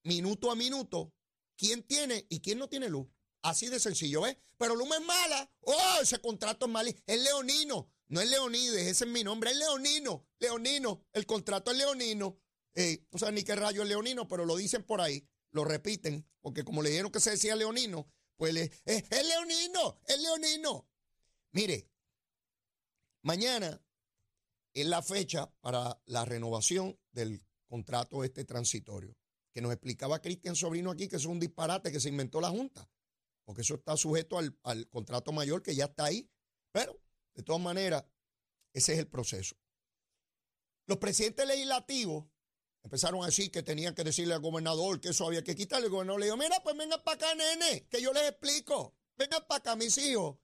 minuto 0.03 0.51
a 0.51 0.55
minuto 0.55 1.11
quién 1.57 1.81
tiene 1.81 2.27
y 2.29 2.39
quién 2.39 2.59
no 2.59 2.69
tiene 2.69 2.87
luz. 2.87 3.07
Así 3.41 3.67
de 3.67 3.79
sencillo, 3.79 4.21
¿ves? 4.21 4.37
Pero 4.59 4.75
Luma 4.75 4.97
es 4.97 5.03
mala. 5.03 5.51
Oh, 5.61 5.97
ese 6.03 6.21
contrato 6.21 6.67
es 6.67 6.71
malo. 6.71 6.91
Es 7.07 7.19
leonino. 7.19 7.91
No 8.09 8.21
es 8.21 8.29
Leonides, 8.29 8.85
ese 8.85 9.05
es 9.05 9.09
mi 9.09 9.23
nombre. 9.23 9.49
Es 9.49 9.57
leonino. 9.57 10.27
Leonino. 10.37 11.03
El 11.13 11.25
contrato 11.25 11.71
es 11.71 11.77
leonino. 11.77 12.37
Eh, 12.75 13.03
no 13.09 13.17
sé 13.17 13.31
ni 13.31 13.41
qué 13.41 13.55
rayo 13.55 13.81
es 13.81 13.89
leonino, 13.89 14.27
pero 14.27 14.45
lo 14.45 14.55
dicen 14.55 14.83
por 14.83 15.01
ahí, 15.01 15.27
lo 15.49 15.65
repiten, 15.65 16.29
porque 16.41 16.63
como 16.63 16.83
le 16.83 16.91
dijeron 16.91 17.11
que 17.11 17.19
se 17.19 17.31
decía 17.31 17.55
leonino, 17.55 18.07
pues 18.37 18.53
le, 18.53 18.65
eh, 18.85 19.03
es 19.09 19.27
leonino, 19.27 19.99
es 20.05 20.21
leonino. 20.21 20.87
Mire, 21.53 21.89
mañana 23.23 23.81
es 24.73 24.85
la 24.85 25.01
fecha 25.01 25.51
para 25.61 26.01
la 26.05 26.25
renovación 26.25 26.97
del 27.11 27.43
contrato 27.67 28.23
este 28.23 28.45
transitorio, 28.45 29.15
que 29.51 29.61
nos 29.61 29.71
explicaba 29.71 30.21
Cristian 30.21 30.55
Sobrino 30.55 30.91
aquí 30.91 31.07
que 31.07 31.17
es 31.17 31.25
un 31.25 31.39
disparate 31.39 31.91
que 31.91 31.99
se 31.99 32.09
inventó 32.09 32.41
la 32.41 32.49
Junta, 32.49 32.89
porque 33.43 33.61
eso 33.61 33.75
está 33.75 33.97
sujeto 33.97 34.37
al, 34.37 34.57
al 34.63 34.87
contrato 34.89 35.31
mayor 35.31 35.61
que 35.61 35.75
ya 35.75 35.85
está 35.85 36.05
ahí, 36.05 36.29
pero 36.71 37.01
de 37.33 37.43
todas 37.43 37.61
maneras, 37.61 38.05
ese 38.73 38.93
es 38.93 38.99
el 38.99 39.07
proceso. 39.07 39.55
Los 40.85 40.97
presidentes 40.97 41.47
legislativos 41.47 42.25
Empezaron 42.83 43.21
a 43.21 43.27
decir 43.27 43.51
que 43.51 43.61
tenían 43.61 43.93
que 43.93 44.03
decirle 44.03 44.33
al 44.33 44.41
gobernador 44.41 44.99
que 44.99 45.09
eso 45.09 45.27
había 45.27 45.43
que 45.43 45.55
quitarle. 45.55 45.85
El 45.85 45.91
gobernador 45.91 46.19
le 46.19 46.25
dijo, 46.25 46.37
mira, 46.37 46.61
pues 46.63 46.75
vengan 46.75 47.01
para 47.03 47.15
acá, 47.15 47.35
nene, 47.35 47.87
que 47.87 48.01
yo 48.01 48.11
les 48.11 48.29
explico. 48.29 48.95
Vengan 49.17 49.45
para 49.47 49.59
acá, 49.59 49.75
mis 49.75 49.97
hijos. 49.99 50.37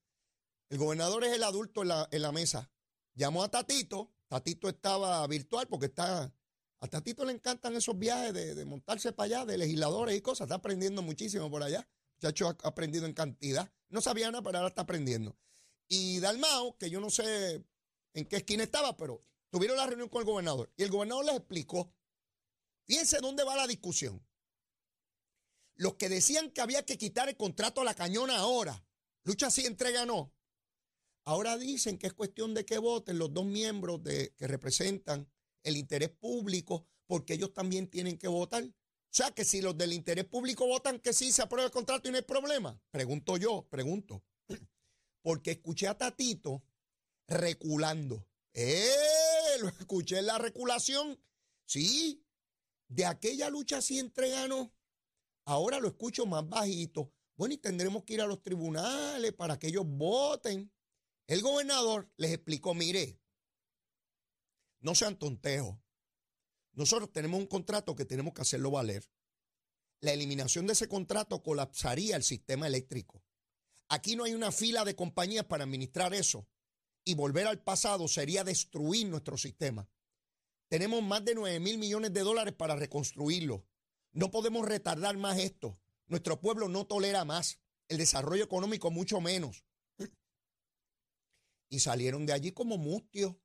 El 0.69 0.77
gobernador 0.77 1.23
es 1.23 1.33
el 1.33 1.43
adulto 1.43 1.81
en 1.81 1.87
la, 1.87 2.07
en 2.11 2.21
la 2.21 2.31
mesa. 2.31 2.69
Llamó 3.15 3.43
a 3.43 3.49
Tatito. 3.49 4.13
Tatito 4.27 4.69
estaba 4.69 5.25
virtual 5.27 5.67
porque 5.67 5.87
está... 5.87 6.33
A 6.79 6.87
Tatito 6.87 7.25
le 7.25 7.33
encantan 7.33 7.75
esos 7.75 7.97
viajes 7.97 8.33
de, 8.33 8.65
montarse 8.65 9.11
para 9.11 9.25
allá, 9.25 9.45
de 9.45 9.57
legisladores 9.57 10.15
y 10.15 10.21
cosas. 10.21 10.45
Está 10.45 10.55
aprendiendo 10.55 11.01
muchísimo 11.01 11.49
por 11.49 11.63
allá. 11.63 11.87
Muchacho 12.17 12.49
ha 12.49 12.67
aprendido 12.67 13.07
en 13.07 13.13
cantidad. 13.13 13.71
No 13.89 13.99
sabía 13.99 14.29
nada, 14.29 14.43
pero 14.43 14.59
ahora 14.59 14.69
está 14.69 14.83
aprendiendo. 14.83 15.35
Y 15.87 16.19
Dalmao, 16.19 16.77
que 16.77 16.91
yo 16.91 16.99
no 16.99 17.09
sé 17.09 17.65
en 18.13 18.25
qué 18.25 18.37
esquina 18.37 18.63
estaba, 18.63 18.95
pero 18.95 19.23
tuvieron 19.49 19.77
la 19.77 19.87
reunión 19.87 20.09
con 20.09 20.19
el 20.19 20.27
gobernador. 20.27 20.71
Y 20.77 20.83
el 20.83 20.91
gobernador 20.91 21.25
les 21.25 21.37
explicó 21.37 21.91
Fíjense 22.87 23.19
dónde 23.19 23.43
va 23.43 23.55
la 23.55 23.67
discusión. 23.67 24.25
Los 25.75 25.95
que 25.95 26.09
decían 26.09 26.51
que 26.51 26.61
había 26.61 26.85
que 26.85 26.97
quitar 26.97 27.27
el 27.27 27.35
contrato 27.35 27.81
a 27.81 27.83
la 27.83 27.93
cañona 27.93 28.37
ahora, 28.37 28.83
lucha 29.23 29.51
sí, 29.51 29.65
entrega 29.65 30.05
no. 30.05 30.33
Ahora 31.27 31.57
dicen 31.57 31.97
que 31.97 32.07
es 32.07 32.13
cuestión 32.13 32.53
de 32.53 32.65
que 32.65 32.77
voten 32.77 33.19
los 33.19 33.33
dos 33.33 33.45
miembros 33.45 34.01
de, 34.01 34.33
que 34.37 34.47
representan 34.47 35.29
el 35.63 35.75
interés 35.75 36.09
público, 36.09 36.87
porque 37.05 37.33
ellos 37.33 37.53
también 37.53 37.89
tienen 37.89 38.17
que 38.17 38.29
votar. 38.29 38.63
O 38.63 38.73
sea 39.09 39.31
que 39.31 39.43
si 39.43 39.61
los 39.61 39.77
del 39.77 39.91
interés 39.91 40.25
público 40.25 40.65
votan 40.65 40.99
que 40.99 41.11
sí 41.11 41.31
se 41.31 41.41
aprueba 41.41 41.65
el 41.65 41.73
contrato 41.73 42.07
y 42.07 42.11
no 42.11 42.17
hay 42.17 42.23
problema, 42.23 42.79
pregunto 42.91 43.35
yo, 43.35 43.67
pregunto. 43.69 44.23
Porque 45.21 45.51
escuché 45.51 45.89
a 45.89 45.97
Tatito 45.97 46.63
reculando. 47.27 48.25
¡Eh! 48.53 48.87
Lo 49.59 49.67
escuché 49.67 50.19
en 50.19 50.27
la 50.27 50.37
reculación 50.37 51.19
Sí, 51.67 52.25
de 52.87 53.05
aquella 53.05 53.49
lucha 53.49 53.81
sí 53.81 53.99
entregano, 53.99 54.73
ahora 55.43 55.79
lo 55.79 55.89
escucho 55.89 56.25
más 56.25 56.47
bajito. 56.47 57.11
Bueno, 57.35 57.53
y 57.53 57.57
tendremos 57.57 58.05
que 58.05 58.13
ir 58.13 58.21
a 58.21 58.25
los 58.25 58.41
tribunales 58.41 59.33
para 59.33 59.59
que 59.59 59.67
ellos 59.67 59.83
voten. 59.85 60.71
El 61.27 61.41
gobernador 61.41 62.09
les 62.15 62.31
explicó, 62.31 62.73
mire, 62.73 63.19
no 64.79 64.95
sean 64.95 65.19
tontejos. 65.19 65.77
Nosotros 66.71 67.11
tenemos 67.11 67.39
un 67.39 67.47
contrato 67.47 67.95
que 67.95 68.05
tenemos 68.05 68.33
que 68.33 68.43
hacerlo 68.43 68.71
valer. 68.71 69.09
La 69.99 70.13
eliminación 70.13 70.67
de 70.67 70.73
ese 70.73 70.87
contrato 70.87 71.43
colapsaría 71.43 72.15
el 72.15 72.23
sistema 72.23 72.67
eléctrico. 72.67 73.21
Aquí 73.89 74.15
no 74.15 74.23
hay 74.23 74.35
una 74.35 74.53
fila 74.53 74.85
de 74.85 74.95
compañías 74.95 75.45
para 75.45 75.65
administrar 75.65 76.13
eso. 76.13 76.47
Y 77.03 77.15
volver 77.15 77.47
al 77.47 77.61
pasado 77.61 78.07
sería 78.07 78.43
destruir 78.43 79.07
nuestro 79.07 79.37
sistema. 79.37 79.89
Tenemos 80.69 81.01
más 81.03 81.25
de 81.25 81.35
9 81.35 81.59
mil 81.59 81.77
millones 81.77 82.13
de 82.13 82.21
dólares 82.21 82.53
para 82.53 82.75
reconstruirlo. 82.75 83.65
No 84.11 84.31
podemos 84.31 84.65
retardar 84.65 85.17
más 85.17 85.39
esto. 85.39 85.79
Nuestro 86.07 86.39
pueblo 86.39 86.69
no 86.69 86.85
tolera 86.85 87.25
más. 87.25 87.59
El 87.87 87.97
desarrollo 87.97 88.43
económico 88.43 88.91
mucho 88.91 89.19
menos. 89.19 89.66
Y 91.69 91.79
salieron 91.79 92.25
de 92.25 92.33
allí 92.33 92.51
como 92.51 92.77
mustios. 92.77 93.35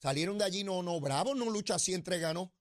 Salieron 0.00 0.38
de 0.38 0.44
allí, 0.44 0.64
no, 0.64 0.82
no, 0.82 1.00
bravo, 1.00 1.34
no 1.34 1.50
lucha 1.50 1.74
así 1.74 1.92
entre 1.92 2.18
ganó. 2.18 2.54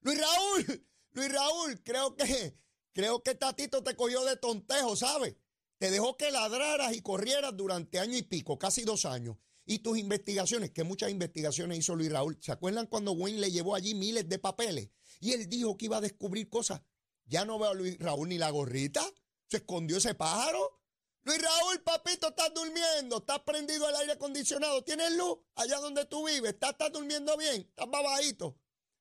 Luis 0.00 0.18
Raúl, 0.18 0.88
Luis 1.12 1.32
Raúl, 1.32 1.82
creo 1.82 2.14
que, 2.14 2.56
creo 2.92 3.22
que 3.22 3.34
Tatito 3.34 3.82
te 3.82 3.96
cogió 3.96 4.24
de 4.24 4.36
tontejo, 4.36 4.94
¿sabes? 4.94 5.34
Te 5.78 5.90
dejó 5.90 6.16
que 6.16 6.30
ladraras 6.30 6.94
y 6.94 7.02
corrieras 7.02 7.56
durante 7.56 7.98
año 7.98 8.16
y 8.16 8.22
pico, 8.22 8.58
casi 8.58 8.84
dos 8.84 9.04
años. 9.04 9.36
Y 9.66 9.78
tus 9.78 9.98
investigaciones, 9.98 10.70
que 10.70 10.84
muchas 10.84 11.10
investigaciones 11.10 11.78
hizo 11.78 11.96
Luis 11.96 12.12
Raúl. 12.12 12.38
¿Se 12.40 12.52
acuerdan 12.52 12.86
cuando 12.86 13.12
Wayne 13.12 13.40
le 13.40 13.50
llevó 13.50 13.74
allí 13.74 13.94
miles 13.94 14.28
de 14.28 14.38
papeles? 14.38 14.90
Y 15.20 15.32
él 15.32 15.48
dijo 15.48 15.76
que 15.76 15.86
iba 15.86 15.96
a 15.96 16.02
descubrir 16.02 16.48
cosas. 16.48 16.82
Ya 17.24 17.44
no 17.44 17.58
veo 17.58 17.70
a 17.70 17.74
Luis 17.74 17.98
Raúl 17.98 18.28
ni 18.28 18.38
la 18.38 18.50
gorrita. 18.50 19.02
Se 19.48 19.58
escondió 19.58 19.96
ese 19.96 20.14
pájaro. 20.14 20.83
Luis 21.24 21.40
Raúl, 21.40 21.80
papito, 21.80 22.28
estás 22.28 22.52
durmiendo, 22.52 23.16
estás 23.16 23.40
prendido 23.40 23.88
el 23.88 23.96
aire 23.96 24.12
acondicionado, 24.12 24.84
tienes 24.84 25.10
luz 25.16 25.38
allá 25.54 25.78
donde 25.78 26.04
tú 26.04 26.26
vives, 26.26 26.52
estás, 26.52 26.92
durmiendo 26.92 27.34
bien, 27.38 27.62
estás 27.62 27.88
babadito. 27.90 28.58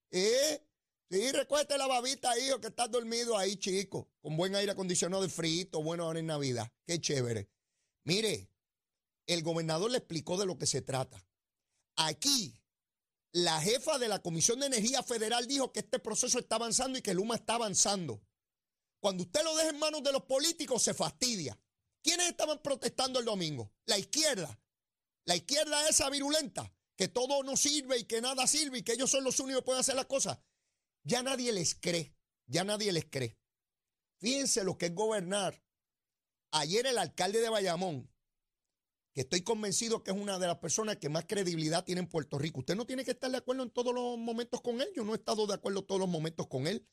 ¿Eh? 0.09 0.65
Sí, 1.11 1.31
recueste 1.33 1.77
la 1.77 1.85
babita, 1.85 2.39
hijo, 2.39 2.61
que 2.61 2.67
estás 2.67 2.89
dormido 2.89 3.37
ahí, 3.37 3.57
chico, 3.57 4.09
con 4.21 4.37
buen 4.37 4.55
aire 4.55 4.71
acondicionado 4.71 5.21
de 5.21 5.29
frito, 5.29 5.83
bueno 5.83 6.05
ahora 6.05 6.19
en 6.19 6.27
Navidad. 6.27 6.71
Qué 6.87 7.01
chévere. 7.01 7.49
Mire, 8.05 8.49
el 9.27 9.43
gobernador 9.43 9.91
le 9.91 9.97
explicó 9.97 10.37
de 10.37 10.45
lo 10.45 10.57
que 10.57 10.65
se 10.65 10.81
trata. 10.81 11.27
Aquí, 11.97 12.57
la 13.33 13.59
jefa 13.59 13.99
de 13.99 14.07
la 14.07 14.21
Comisión 14.21 14.61
de 14.61 14.67
Energía 14.67 15.03
Federal 15.03 15.45
dijo 15.45 15.73
que 15.73 15.81
este 15.81 15.99
proceso 15.99 16.39
está 16.39 16.55
avanzando 16.55 16.97
y 16.97 17.01
que 17.01 17.13
Luma 17.13 17.35
está 17.35 17.55
avanzando. 17.55 18.21
Cuando 19.01 19.23
usted 19.23 19.43
lo 19.43 19.55
deja 19.57 19.71
en 19.71 19.79
manos 19.79 20.03
de 20.03 20.13
los 20.13 20.23
políticos, 20.23 20.81
se 20.81 20.93
fastidia. 20.93 21.59
¿Quiénes 22.03 22.27
estaban 22.27 22.61
protestando 22.61 23.19
el 23.19 23.25
domingo? 23.25 23.71
La 23.85 23.97
izquierda. 23.97 24.59
La 25.25 25.37
izquierda 25.37 25.87
esa 25.87 26.09
virulenta, 26.09 26.71
que 26.97 27.07
todo 27.07 27.43
no 27.43 27.55
sirve 27.55 27.97
y 27.97 28.03
que 28.03 28.21
nada 28.21 28.45
sirve 28.45 28.79
y 28.79 28.83
que 28.83 28.93
ellos 28.93 29.09
son 29.09 29.23
los 29.23 29.39
únicos 29.39 29.61
que 29.61 29.65
pueden 29.65 29.79
hacer 29.79 29.95
las 29.95 30.05
cosas. 30.05 30.37
Ya 31.03 31.23
nadie 31.23 31.53
les 31.53 31.75
cree, 31.75 32.13
ya 32.45 32.65
nadie 32.65 32.91
les 32.91 33.05
cree. 33.05 33.39
Fíjense 34.19 34.63
lo 34.65 34.77
que 34.77 34.87
es 34.87 34.95
gobernar. 34.95 35.63
Ayer 36.51 36.85
el 36.85 36.97
alcalde 36.97 37.39
de 37.39 37.49
Bayamón, 37.49 38.13
que 39.13 39.21
estoy 39.21 39.41
convencido 39.41 40.03
que 40.03 40.11
es 40.11 40.17
una 40.17 40.39
de 40.39 40.47
las 40.47 40.57
personas 40.57 40.97
que 40.97 41.07
más 41.07 41.25
credibilidad 41.25 41.85
tiene 41.85 42.01
en 42.01 42.09
Puerto 42.09 42.37
Rico. 42.37 42.59
Usted 42.59 42.75
no 42.75 42.85
tiene 42.85 43.05
que 43.05 43.11
estar 43.11 43.31
de 43.31 43.37
acuerdo 43.37 43.63
en 43.63 43.71
todos 43.71 43.93
los 43.93 44.17
momentos 44.17 44.61
con 44.61 44.81
él. 44.81 44.89
Yo 44.95 45.03
no 45.03 45.13
he 45.13 45.17
estado 45.17 45.47
de 45.47 45.53
acuerdo 45.53 45.79
en 45.79 45.87
todos 45.87 46.01
los 46.01 46.09
momentos 46.09 46.47
con 46.47 46.67
él. 46.67 46.85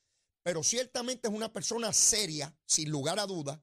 Pero 0.42 0.62
ciertamente 0.62 1.28
es 1.28 1.34
una 1.34 1.52
persona 1.52 1.92
seria, 1.92 2.56
sin 2.64 2.90
lugar 2.90 3.18
a 3.18 3.26
duda, 3.26 3.62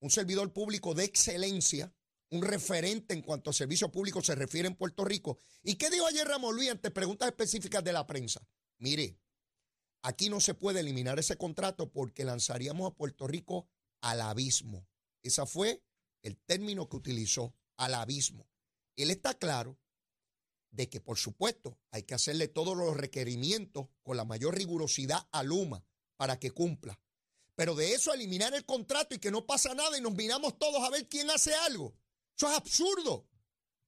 un 0.00 0.10
servidor 0.10 0.52
público 0.52 0.94
de 0.94 1.04
excelencia, 1.04 1.92
un 2.30 2.42
referente 2.42 3.14
en 3.14 3.22
cuanto 3.22 3.50
a 3.50 3.52
servicio 3.52 3.90
público 3.90 4.22
se 4.22 4.34
refiere 4.34 4.68
en 4.68 4.74
Puerto 4.74 5.04
Rico. 5.04 5.38
¿Y 5.62 5.76
qué 5.76 5.90
dijo 5.90 6.06
ayer 6.06 6.26
Ramón 6.26 6.56
Luis 6.56 6.70
ante 6.70 6.90
preguntas 6.90 7.28
específicas 7.28 7.84
de 7.84 7.92
la 7.92 8.06
prensa? 8.06 8.46
Mire, 8.78 9.18
aquí 10.02 10.28
no 10.28 10.40
se 10.40 10.54
puede 10.54 10.80
eliminar 10.80 11.18
ese 11.18 11.36
contrato 11.36 11.90
porque 11.90 12.24
lanzaríamos 12.24 12.90
a 12.90 12.94
Puerto 12.94 13.26
Rico 13.26 13.68
al 14.00 14.20
abismo. 14.20 14.86
Ese 15.22 15.46
fue 15.46 15.82
el 16.22 16.36
término 16.38 16.88
que 16.88 16.96
utilizó, 16.96 17.54
al 17.76 17.94
abismo. 17.94 18.48
Él 18.96 19.10
está 19.10 19.34
claro 19.34 19.78
de 20.70 20.88
que, 20.88 21.00
por 21.00 21.18
supuesto, 21.18 21.78
hay 21.90 22.02
que 22.02 22.14
hacerle 22.14 22.48
todos 22.48 22.76
los 22.76 22.96
requerimientos 22.96 23.88
con 24.02 24.16
la 24.16 24.24
mayor 24.24 24.56
rigurosidad 24.56 25.26
a 25.30 25.42
Luma 25.42 25.84
para 26.16 26.38
que 26.38 26.50
cumpla. 26.50 27.00
Pero 27.56 27.74
de 27.74 27.94
eso 27.94 28.12
eliminar 28.12 28.54
el 28.54 28.64
contrato 28.64 29.14
y 29.14 29.18
que 29.18 29.30
no 29.30 29.46
pasa 29.46 29.74
nada 29.74 29.96
y 29.96 30.00
nos 30.00 30.14
miramos 30.14 30.58
todos 30.58 30.82
a 30.82 30.90
ver 30.90 31.08
quién 31.08 31.30
hace 31.30 31.54
algo. 31.54 31.96
Eso 32.36 32.48
es 32.48 32.56
absurdo. 32.56 33.28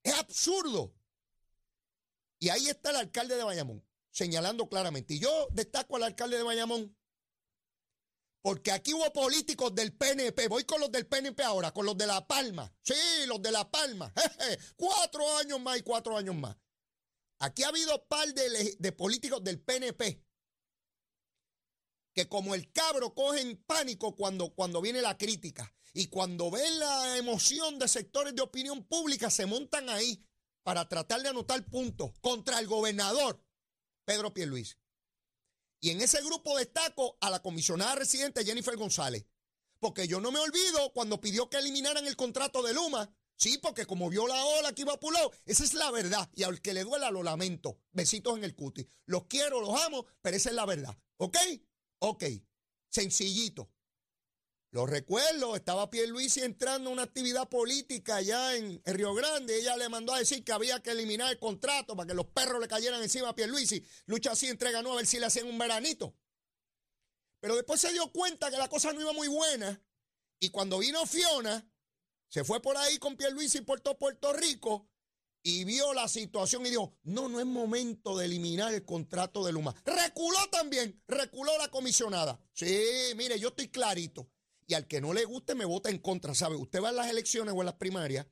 Es 0.02 0.14
absurdo. 0.14 0.94
Y 2.38 2.48
ahí 2.50 2.68
está 2.68 2.90
el 2.90 2.96
alcalde 2.96 3.36
de 3.36 3.42
Bayamón, 3.42 3.84
señalando 4.10 4.68
claramente. 4.68 5.14
Y 5.14 5.18
yo 5.18 5.48
destaco 5.52 5.96
al 5.96 6.04
alcalde 6.04 6.36
de 6.36 6.42
Bayamón, 6.44 6.96
porque 8.42 8.70
aquí 8.70 8.94
hubo 8.94 9.12
políticos 9.12 9.74
del 9.74 9.92
PNP. 9.92 10.46
Voy 10.46 10.64
con 10.64 10.80
los 10.80 10.92
del 10.92 11.06
PNP 11.06 11.42
ahora, 11.42 11.72
con 11.72 11.86
los 11.86 11.96
de 11.96 12.06
La 12.06 12.24
Palma. 12.24 12.72
Sí, 12.82 12.94
los 13.26 13.42
de 13.42 13.50
La 13.50 13.68
Palma. 13.68 14.12
cuatro 14.76 15.38
años 15.38 15.58
más 15.60 15.78
y 15.78 15.82
cuatro 15.82 16.16
años 16.16 16.36
más. 16.36 16.56
Aquí 17.38 17.64
ha 17.64 17.68
habido 17.68 18.06
par 18.06 18.32
de, 18.32 18.76
de 18.78 18.92
políticos 18.92 19.42
del 19.42 19.60
PNP 19.60 20.25
que 22.16 22.28
como 22.28 22.54
el 22.54 22.72
cabro 22.72 23.14
cogen 23.14 23.62
pánico 23.66 24.16
cuando, 24.16 24.54
cuando 24.54 24.80
viene 24.80 25.02
la 25.02 25.18
crítica 25.18 25.70
y 25.92 26.06
cuando 26.06 26.50
ven 26.50 26.78
la 26.78 27.18
emoción 27.18 27.78
de 27.78 27.88
sectores 27.88 28.34
de 28.34 28.40
opinión 28.40 28.84
pública 28.84 29.28
se 29.28 29.44
montan 29.44 29.90
ahí 29.90 30.24
para 30.62 30.88
tratar 30.88 31.20
de 31.20 31.28
anotar 31.28 31.62
puntos 31.66 32.12
contra 32.22 32.58
el 32.58 32.68
gobernador 32.68 33.44
Pedro 34.06 34.32
Pierluisi. 34.32 34.76
Y 35.78 35.90
en 35.90 36.00
ese 36.00 36.22
grupo 36.22 36.56
destaco 36.56 37.18
a 37.20 37.28
la 37.28 37.42
comisionada 37.42 37.96
residente 37.96 38.46
Jennifer 38.46 38.76
González, 38.78 39.26
porque 39.78 40.08
yo 40.08 40.18
no 40.18 40.32
me 40.32 40.40
olvido 40.40 40.94
cuando 40.94 41.20
pidió 41.20 41.50
que 41.50 41.58
eliminaran 41.58 42.06
el 42.06 42.16
contrato 42.16 42.62
de 42.62 42.72
Luma. 42.72 43.14
Sí, 43.36 43.58
porque 43.58 43.84
como 43.84 44.08
vio 44.08 44.26
la 44.26 44.42
ola 44.42 44.72
que 44.72 44.80
iba 44.80 44.94
a 44.94 45.00
pular, 45.00 45.30
esa 45.44 45.64
es 45.64 45.74
la 45.74 45.90
verdad. 45.90 46.30
Y 46.34 46.44
al 46.44 46.62
que 46.62 46.72
le 46.72 46.84
duela 46.84 47.10
lo 47.10 47.22
lamento. 47.22 47.78
Besitos 47.92 48.38
en 48.38 48.44
el 48.44 48.54
cuti. 48.54 48.88
Los 49.04 49.26
quiero, 49.26 49.60
los 49.60 49.78
amo, 49.82 50.06
pero 50.22 50.38
esa 50.38 50.48
es 50.48 50.54
la 50.54 50.64
verdad. 50.64 50.96
¿Ok? 51.18 51.36
Ok, 51.98 52.24
sencillito. 52.88 53.70
Lo 54.72 54.84
recuerdo, 54.84 55.56
estaba 55.56 55.88
Pierluisi 55.88 56.42
entrando 56.42 56.90
a 56.90 56.92
una 56.92 57.04
actividad 57.04 57.48
política 57.48 58.16
allá 58.16 58.56
en, 58.56 58.82
Río 58.84 59.14
Grande. 59.14 59.58
Ella 59.58 59.76
le 59.76 59.88
mandó 59.88 60.12
a 60.12 60.18
decir 60.18 60.44
que 60.44 60.52
había 60.52 60.82
que 60.82 60.90
eliminar 60.90 61.30
el 61.30 61.38
contrato 61.38 61.96
para 61.96 62.08
que 62.08 62.14
los 62.14 62.26
perros 62.26 62.60
le 62.60 62.68
cayeran 62.68 63.02
encima 63.02 63.30
a 63.30 63.34
Pierluisi. 63.34 63.82
Lucha 64.04 64.32
así, 64.32 64.48
entrega 64.48 64.82
no 64.82 64.92
a 64.92 64.96
ver 64.96 65.06
si 65.06 65.18
le 65.18 65.26
hacían 65.26 65.46
un 65.46 65.56
veranito. 65.56 66.14
Pero 67.40 67.56
después 67.56 67.80
se 67.80 67.92
dio 67.92 68.12
cuenta 68.12 68.50
que 68.50 68.58
la 68.58 68.68
cosa 68.68 68.92
no 68.92 69.00
iba 69.00 69.12
muy 69.12 69.28
buena. 69.28 69.82
Y 70.40 70.50
cuando 70.50 70.78
vino 70.78 71.06
Fiona, 71.06 71.66
se 72.28 72.44
fue 72.44 72.60
por 72.60 72.76
ahí 72.76 72.98
con 72.98 73.16
Pierluisi 73.16 73.62
por 73.62 73.80
todo 73.80 73.96
Puerto 73.96 74.32
Rico 74.34 74.90
y 75.48 75.62
vio 75.62 75.94
la 75.94 76.08
situación 76.08 76.66
y 76.66 76.70
dijo, 76.70 76.92
no, 77.04 77.28
no 77.28 77.38
es 77.38 77.46
momento 77.46 78.18
de 78.18 78.24
eliminar 78.24 78.74
el 78.74 78.84
contrato 78.84 79.44
de 79.44 79.52
Luma. 79.52 79.76
Reculó 79.84 80.40
también, 80.50 81.00
reculó 81.06 81.56
la 81.56 81.68
comisionada. 81.68 82.40
Sí, 82.52 82.76
mire, 83.14 83.38
yo 83.38 83.50
estoy 83.50 83.68
clarito. 83.68 84.28
Y 84.66 84.74
al 84.74 84.88
que 84.88 85.00
no 85.00 85.12
le 85.12 85.24
guste 85.24 85.54
me 85.54 85.64
vota 85.64 85.88
en 85.88 86.00
contra, 86.00 86.34
¿sabe? 86.34 86.56
Usted 86.56 86.82
va 86.82 86.88
a 86.88 86.92
las 86.92 87.08
elecciones 87.08 87.54
o 87.56 87.60
a 87.60 87.64
las 87.64 87.74
primarias 87.74 88.26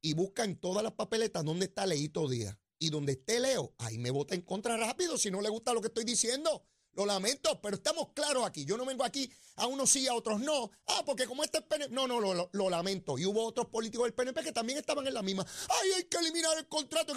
y 0.00 0.14
busca 0.14 0.42
en 0.42 0.56
todas 0.56 0.82
las 0.82 0.94
papeletas 0.94 1.44
donde 1.44 1.66
está 1.66 1.86
Leito 1.86 2.28
Díaz. 2.28 2.58
Y 2.80 2.90
donde 2.90 3.12
esté 3.12 3.38
Leo, 3.38 3.72
ahí 3.78 3.98
me 3.98 4.10
vota 4.10 4.34
en 4.34 4.42
contra 4.42 4.76
rápido 4.76 5.16
si 5.16 5.30
no 5.30 5.40
le 5.40 5.50
gusta 5.50 5.72
lo 5.72 5.80
que 5.80 5.86
estoy 5.86 6.04
diciendo. 6.04 6.66
Lo 6.92 7.06
lamento, 7.06 7.60
pero 7.60 7.76
estamos 7.76 8.08
claros 8.12 8.44
aquí. 8.44 8.64
Yo 8.64 8.76
no 8.76 8.84
vengo 8.84 9.04
aquí 9.04 9.30
a 9.56 9.66
unos 9.66 9.90
sí, 9.90 10.08
a 10.08 10.14
otros 10.14 10.40
no. 10.40 10.70
Ah, 10.86 11.02
porque 11.06 11.26
como 11.26 11.44
este 11.44 11.58
es 11.58 11.64
PNP. 11.64 11.92
No, 11.92 12.08
no, 12.08 12.20
lo, 12.20 12.50
lo, 12.52 12.70
lamento. 12.70 13.18
Y 13.18 13.26
hubo 13.26 13.44
otros 13.44 13.68
políticos 13.68 14.06
del 14.06 14.14
PNP 14.14 14.42
que 14.42 14.52
también 14.52 14.78
estaban 14.78 15.06
en 15.06 15.14
la 15.14 15.22
misma. 15.22 15.46
Ay, 15.68 15.92
hay 15.92 16.04
que 16.04 16.18
eliminar 16.18 16.58
el 16.58 16.66
contrato. 16.66 17.14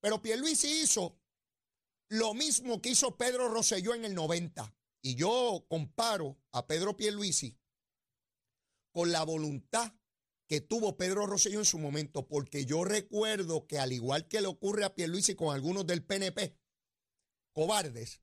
Pero 0.00 0.22
Pierluisi 0.22 0.82
hizo 0.82 1.18
lo 2.08 2.34
mismo 2.34 2.80
que 2.80 2.90
hizo 2.90 3.16
Pedro 3.16 3.48
Rosselló 3.48 3.94
en 3.94 4.04
el 4.04 4.14
90. 4.14 4.74
Y 5.02 5.16
yo 5.16 5.66
comparo 5.68 6.38
a 6.52 6.66
Pedro 6.66 6.96
Pierluisi 6.96 7.58
con 8.92 9.12
la 9.12 9.24
voluntad 9.24 9.92
que 10.46 10.60
tuvo 10.60 10.96
Pedro 10.96 11.26
Rosselló 11.26 11.58
en 11.58 11.64
su 11.64 11.78
momento, 11.78 12.26
porque 12.28 12.66
yo 12.66 12.84
recuerdo 12.84 13.66
que 13.66 13.78
al 13.78 13.92
igual 13.92 14.28
que 14.28 14.40
le 14.40 14.48
ocurre 14.48 14.84
a 14.84 14.94
Pierluisi 14.94 15.34
con 15.34 15.54
algunos 15.54 15.86
del 15.86 16.04
PNP, 16.04 16.56
cobardes, 17.52 18.21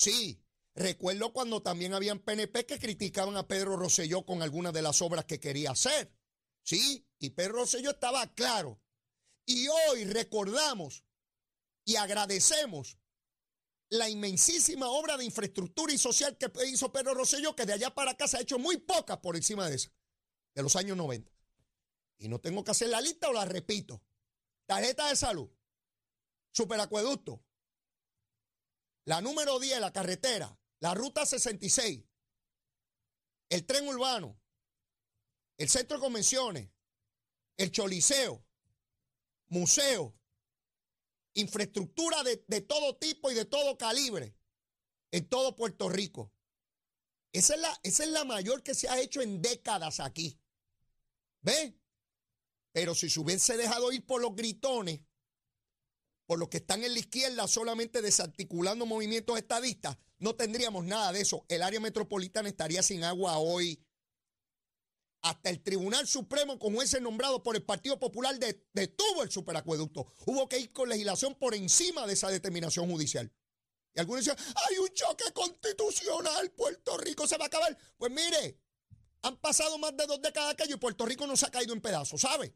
Sí, 0.00 0.42
recuerdo 0.74 1.30
cuando 1.30 1.62
también 1.62 1.92
habían 1.92 2.20
PNP 2.20 2.64
que 2.64 2.78
criticaban 2.78 3.36
a 3.36 3.46
Pedro 3.46 3.76
Rosselló 3.76 4.24
con 4.24 4.40
algunas 4.40 4.72
de 4.72 4.80
las 4.80 5.02
obras 5.02 5.26
que 5.26 5.38
quería 5.38 5.72
hacer. 5.72 6.10
Sí, 6.62 7.06
y 7.18 7.28
Pedro 7.28 7.58
Rosselló 7.58 7.90
estaba 7.90 8.26
claro. 8.32 8.80
Y 9.44 9.68
hoy 9.68 10.04
recordamos 10.04 11.04
y 11.84 11.96
agradecemos 11.96 12.96
la 13.90 14.08
inmensísima 14.08 14.88
obra 14.88 15.18
de 15.18 15.26
infraestructura 15.26 15.92
y 15.92 15.98
social 15.98 16.38
que 16.38 16.50
hizo 16.66 16.90
Pedro 16.90 17.12
Rosselló, 17.12 17.54
que 17.54 17.66
de 17.66 17.74
allá 17.74 17.94
para 17.94 18.12
acá 18.12 18.26
se 18.26 18.38
ha 18.38 18.40
hecho 18.40 18.58
muy 18.58 18.78
pocas 18.78 19.18
por 19.18 19.36
encima 19.36 19.68
de 19.68 19.76
esa, 19.76 19.92
de 20.54 20.62
los 20.62 20.76
años 20.76 20.96
90. 20.96 21.30
Y 22.16 22.28
no 22.28 22.40
tengo 22.40 22.64
que 22.64 22.70
hacer 22.70 22.88
la 22.88 23.02
lista 23.02 23.28
o 23.28 23.34
la 23.34 23.44
repito. 23.44 24.02
Tarjeta 24.64 25.10
de 25.10 25.16
salud, 25.16 25.50
superacueducto, 26.52 27.44
la 29.04 29.20
número 29.20 29.58
10, 29.58 29.80
la 29.80 29.92
carretera, 29.92 30.58
la 30.80 30.94
ruta 30.94 31.26
66, 31.26 32.04
el 33.48 33.66
tren 33.66 33.88
urbano, 33.88 34.40
el 35.58 35.68
centro 35.68 35.96
de 35.96 36.02
convenciones, 36.02 36.70
el 37.56 37.70
choliseo, 37.70 38.44
museo, 39.48 40.16
infraestructura 41.34 42.22
de, 42.22 42.60
todo 42.62 42.96
tipo 42.96 43.30
y 43.30 43.34
de 43.34 43.44
todo 43.44 43.76
calibre 43.76 44.36
en 45.10 45.28
todo 45.28 45.56
Puerto 45.56 45.88
Rico. 45.88 46.32
Esa 47.32 47.54
es, 47.54 47.60
la, 47.60 47.80
esa 47.82 48.04
es 48.04 48.10
la 48.10 48.24
mayor 48.24 48.62
que 48.62 48.74
se 48.74 48.88
ha 48.88 48.98
hecho 49.00 49.20
en 49.20 49.40
décadas 49.40 50.00
aquí. 50.00 50.40
¿Ve? 51.42 51.78
Pero 52.72 52.94
si 52.94 53.08
se 53.08 53.20
hubiese 53.20 53.56
dejado 53.56 53.92
ir 53.92 54.04
por 54.04 54.20
los 54.20 54.34
gritones, 54.34 55.00
por 56.30 56.38
los 56.38 56.48
que 56.48 56.58
están 56.58 56.84
en 56.84 56.92
la 56.92 57.00
izquierda 57.00 57.48
solamente 57.48 58.00
desarticulando 58.02 58.86
movimientos 58.86 59.36
estadistas, 59.36 59.98
no 60.20 60.36
tendríamos 60.36 60.84
nada 60.84 61.10
de 61.10 61.22
eso. 61.22 61.44
El 61.48 61.60
área 61.60 61.80
metropolitana 61.80 62.48
estaría 62.48 62.84
sin 62.84 63.02
agua 63.02 63.38
hoy. 63.38 63.84
Hasta 65.22 65.50
el 65.50 65.60
Tribunal 65.60 66.06
Supremo, 66.06 66.56
con 66.56 66.76
jueces 66.76 67.02
nombrado 67.02 67.42
por 67.42 67.56
el 67.56 67.64
Partido 67.64 67.98
Popular, 67.98 68.38
detuvo 68.38 69.24
el 69.24 69.32
superacueducto. 69.32 70.06
Hubo 70.24 70.48
que 70.48 70.60
ir 70.60 70.72
con 70.72 70.88
legislación 70.88 71.34
por 71.34 71.52
encima 71.56 72.06
de 72.06 72.12
esa 72.12 72.28
determinación 72.28 72.88
judicial. 72.88 73.32
Y 73.92 73.98
algunos 73.98 74.24
decían, 74.24 74.38
hay 74.68 74.78
un 74.78 74.88
choque 74.90 75.24
constitucional, 75.34 76.52
Puerto 76.52 76.96
Rico 76.96 77.26
se 77.26 77.38
va 77.38 77.46
a 77.46 77.48
acabar. 77.48 77.76
Pues 77.96 78.12
mire, 78.12 78.56
han 79.22 79.36
pasado 79.38 79.78
más 79.78 79.96
de 79.96 80.06
dos 80.06 80.22
décadas 80.22 80.52
aquello 80.52 80.76
y 80.76 80.78
Puerto 80.78 81.04
Rico 81.06 81.26
no 81.26 81.36
se 81.36 81.46
ha 81.46 81.50
caído 81.50 81.74
en 81.74 81.80
pedazos, 81.80 82.20
¿sabe? 82.20 82.54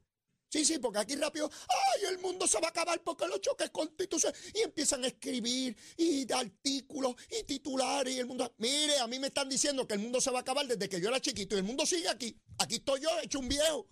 Sí, 0.54 0.64
sí, 0.64 0.78
porque 0.78 1.00
aquí 1.00 1.16
rápido, 1.16 1.50
ay, 1.68 2.04
el 2.11 2.18
mundo 2.20 2.46
se 2.46 2.61
va 2.61 2.68
a 2.68 2.70
acabar 2.70 3.02
porque 3.02 3.26
los 3.26 3.40
choques 3.40 3.70
constitucionales. 3.70 4.54
Y 4.54 4.61
empiezan 4.61 5.02
a 5.02 5.08
escribir 5.08 5.76
y 5.96 6.32
artículos 6.32 7.16
y 7.28 7.42
titulares 7.42 8.14
y 8.14 8.20
el 8.20 8.26
mundo. 8.26 8.54
Mire, 8.58 9.00
a 9.00 9.08
mí 9.08 9.18
me 9.18 9.26
están 9.26 9.49
diciendo 9.49 9.84
que 9.84 9.94
el 9.94 9.99
mundo 9.99 10.20
se 10.20 10.30
va 10.30 10.38
a 10.38 10.42
acabar 10.42 10.64
desde 10.68 10.88
que 10.88 11.00
yo 11.00 11.08
era 11.08 11.20
chiquito 11.20 11.56
y 11.56 11.58
el 11.58 11.64
mundo 11.64 11.84
sigue 11.84 12.08
aquí. 12.08 12.40
Aquí 12.58 12.76
estoy 12.76 13.00
yo, 13.00 13.08
hecho 13.20 13.40
un 13.40 13.49
viejo. 13.49 13.88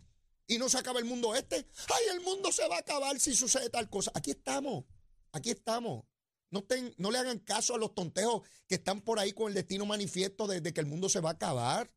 Y 0.46 0.56
no 0.56 0.68
se 0.68 0.78
acaba 0.78 1.00
el 1.00 1.04
mundo 1.04 1.34
este. 1.34 1.56
Ay, 1.56 2.04
el 2.12 2.20
mundo 2.20 2.52
se 2.52 2.68
va 2.68 2.76
a 2.76 2.78
acabar 2.78 3.18
si 3.18 3.34
sucede 3.34 3.68
tal 3.68 3.90
cosa. 3.90 4.12
Aquí 4.14 4.30
estamos, 4.30 4.84
aquí 5.32 5.50
estamos. 5.50 6.04
No, 6.52 6.64
no 6.96 7.10
le 7.10 7.18
hagan 7.18 7.40
caso 7.40 7.74
a 7.74 7.78
los 7.78 7.92
tontejos 7.92 8.46
que 8.68 8.76
están 8.76 9.00
por 9.00 9.18
ahí 9.18 9.32
con 9.32 9.48
el 9.48 9.54
destino 9.54 9.84
manifiesto 9.84 10.46
desde 10.46 10.72
que 10.72 10.78
el 10.78 10.86
mundo 10.86 11.08
se 11.08 11.18
va 11.18 11.30
a 11.30 11.32
acabar. 11.32 11.92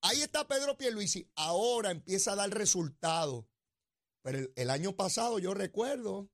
Ahí 0.00 0.22
está 0.22 0.48
Pedro 0.48 0.78
Pierluisi. 0.78 1.30
Ahora 1.34 1.90
empieza 1.90 2.32
a 2.32 2.36
dar 2.36 2.48
resultados. 2.48 3.44
Pero 4.22 4.48
el, 4.54 4.70
año 4.70 4.94
pasado 4.96 5.38
yo 5.38 5.54
recuerdo, 5.54 6.30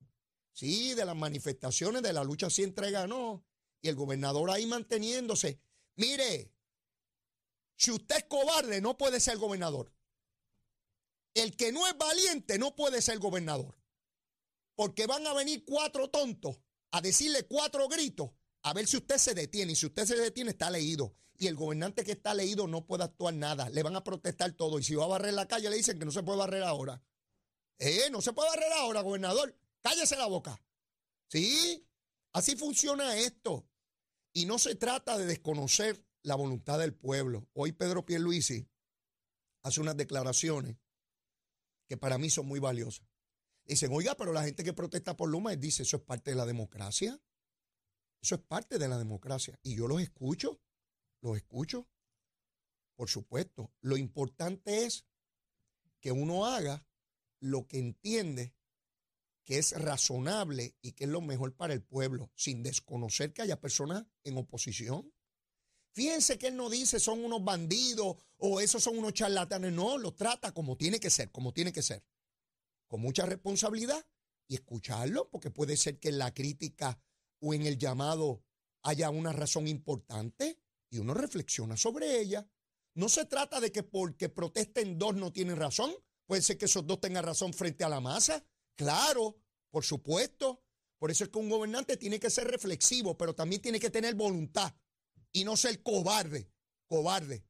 sí, 0.53 0.95
de 0.95 1.05
las 1.05 1.17
manifestaciones 1.17 2.03
de 2.03 2.13
la 2.13 2.25
lucha 2.25 2.51
siempre 2.51 2.91
ganó. 2.91 3.45
Y 3.81 3.89
el 3.89 3.95
gobernador 3.95 4.51
ahí 4.51 4.67
manteniéndose. 4.67 5.61
Mire, 5.97 6.53
si 7.77 7.93
usted 7.93 8.17
es 8.17 8.25
cobarde, 8.25 8.81
no 8.81 8.97
puede 8.97 9.21
ser 9.21 9.39
gobernador. 9.39 9.93
El 11.35 11.57
que 11.57 11.71
no 11.71 11.87
es 11.87 11.97
valiente 11.97 12.59
no 12.59 12.75
puede 12.75 13.03
ser 13.03 13.19
gobernador. 13.19 13.79
Porque 14.75 15.07
van 15.07 15.27
a 15.27 15.35
venir 15.35 15.65
cuatro 15.65 16.09
tontos 16.09 16.59
a 16.91 17.01
decirle 17.01 17.47
cuatro 17.47 17.89
gritos 17.89 18.31
a 18.63 18.73
ver 18.73 18.87
si 18.87 18.97
usted 18.97 19.19
se 19.19 19.35
detiene. 19.35 19.73
Y 19.73 19.77
si 19.77 19.87
usted 19.87 20.07
se 20.07 20.17
detiene, 20.17 20.51
está 20.51 20.71
leído. 20.71 21.15
Y 21.39 21.47
el 21.47 21.55
gobernante 21.55 22.05
que 22.05 22.13
está 22.13 22.35
leído 22.35 22.67
no 22.67 22.87
puede 22.87 23.05
actuar 23.05 23.35
nada. 23.35 23.69
Le 23.71 23.83
van 23.83 23.95
a 23.95 24.03
protestar 24.03 24.53
todo. 24.53 24.79
Y 24.79 24.83
si 24.83 24.95
va 24.95 25.05
a 25.05 25.09
barrer 25.09 25.35
la 25.35 25.47
calle, 25.47 25.71
le 25.71 25.77
dicen 25.77 25.99
que 25.99 26.05
no 26.05 26.11
se 26.11 26.23
puede 26.23 26.39
barrer 26.39 26.63
ahora. 26.63 27.03
Eh, 27.79 28.11
no 28.11 28.21
se 28.23 28.33
puede 28.33 28.51
barrer 28.51 28.73
ahora, 28.75 29.03
gobernador. 29.03 29.55
Cállese 29.83 30.17
la 30.17 30.27
boca. 30.27 30.61
¿Sí? 31.29 31.87
Así 32.33 32.57
funciona 32.57 33.17
esto. 33.17 33.67
Y 34.33 34.47
no 34.47 34.59
se 34.59 34.75
trata 34.75 35.17
de 35.17 35.27
desconocer 35.27 36.05
la 36.23 36.35
voluntad 36.35 36.79
del 36.79 36.95
pueblo. 36.95 37.49
Hoy 37.53 37.73
Pedro 37.73 38.05
Pierluisi 38.05 38.69
hace 39.63 39.81
unas 39.81 39.97
declaraciones 39.97 40.77
que 41.89 41.97
para 41.97 42.19
mí 42.19 42.31
son 42.31 42.47
muy 42.47 42.61
valiosas. 42.61 43.07
Dicen, 43.65 43.93
oiga, 43.93 44.15
pero 44.17 44.33
la 44.33 44.45
gente 44.45 44.63
que 44.63 44.73
protesta 44.73 45.17
por 45.17 45.29
Luma 45.29 45.55
dice, 45.57 45.83
eso 45.83 45.97
es 45.97 46.03
parte 46.03 46.31
de 46.31 46.37
la 46.37 46.47
democracia. 46.47 47.21
Eso 48.21 48.35
es 48.37 48.41
parte 48.41 48.79
de 48.79 48.89
la 48.89 48.99
democracia. 48.99 49.59
Y 49.63 49.77
yo 49.77 49.89
los 49.89 50.01
escucho, 50.01 50.61
los 51.21 51.37
escucho. 51.37 51.89
Por 52.97 53.09
supuesto, 53.09 53.73
lo 53.81 53.97
importante 53.97 54.85
es 54.85 55.07
que 56.01 56.13
uno 56.13 56.47
haga 56.47 56.87
lo 57.47 57.67
que 57.67 57.79
entiende 57.79 58.55
que 59.45 59.59
es 59.59 59.73
razonable 59.81 60.75
y 60.83 60.93
que 60.93 61.05
es 61.05 61.11
lo 61.11 61.21
mejor 61.21 61.55
para 61.55 61.73
el 61.73 61.83
pueblo, 61.83 62.33
sin 62.35 62.63
desconocer 62.65 63.33
que 63.33 63.43
haya 63.43 63.61
personas 63.61 64.05
en 64.25 64.37
oposición. 64.37 65.13
Fíjense 65.93 66.37
que 66.37 66.49
él 66.49 66.57
no 66.57 66.69
dice 66.69 66.99
son 66.99 67.25
unos 67.25 67.43
bandidos 67.43 68.17
o 68.39 68.61
esos 68.61 68.83
son 68.83 68.99
unos 68.99 69.15
charlatanes, 69.15 69.73
no, 69.73 69.99
lo 69.99 70.13
trata 70.15 70.53
como 70.53 70.77
tiene 70.77 70.99
que 70.99 71.11
ser, 71.11 71.31
como 71.31 71.53
tiene 71.53 71.73
que 71.73 71.83
ser, 71.83 72.05
con 72.89 73.01
mucha 73.01 73.25
responsabilidad 73.25 74.05
y 74.49 74.57
escucharlo, 74.57 75.31
porque 75.31 75.51
puede 75.51 75.77
ser 75.77 75.99
que 76.01 76.09
en 76.09 76.19
la 76.19 76.35
crítica 76.35 77.01
o 77.41 77.55
en 77.55 77.67
el 77.67 77.79
llamado 77.79 78.43
haya 78.83 79.11
una 79.11 79.33
razón 79.33 79.69
importante 79.69 80.61
y 80.91 80.99
uno 80.99 81.15
reflexiona 81.15 81.77
sobre 81.77 82.21
ella. 82.21 82.49
No 82.95 83.09
se 83.09 83.27
trata 83.27 83.61
de 83.61 83.71
que 83.71 83.83
porque 83.83 84.29
protesten 84.29 84.99
dos 84.99 85.15
no 85.15 85.33
tienen 85.33 85.57
razón, 85.57 85.93
Puede 86.27 86.43
ser 86.43 86.59
que 86.59 86.67
esos 86.67 86.87
dos 86.87 87.01
tengan 87.01 87.25
razón 87.25 87.53
frente 87.53 87.85
a 87.85 87.89
la 87.89 88.01
masa. 88.01 88.45
Claro, 88.75 89.39
por 89.71 89.85
supuesto. 89.85 90.63
Por 90.99 91.11
eso 91.11 91.25
es 91.25 91.31
que 91.31 91.39
un 91.39 91.49
gobernante 91.49 91.97
tiene 91.97 92.19
que 92.19 92.31
ser 92.31 92.49
reflexivo, 92.49 93.17
pero 93.17 93.35
también 93.35 93.61
tiene 93.61 93.79
que 93.79 93.91
tener 93.91 94.15
voluntad 94.15 94.75
y 95.33 95.45
no 95.45 95.57
ser 95.57 95.83
cobarde, 95.83 96.51
cobarde. 96.87 97.45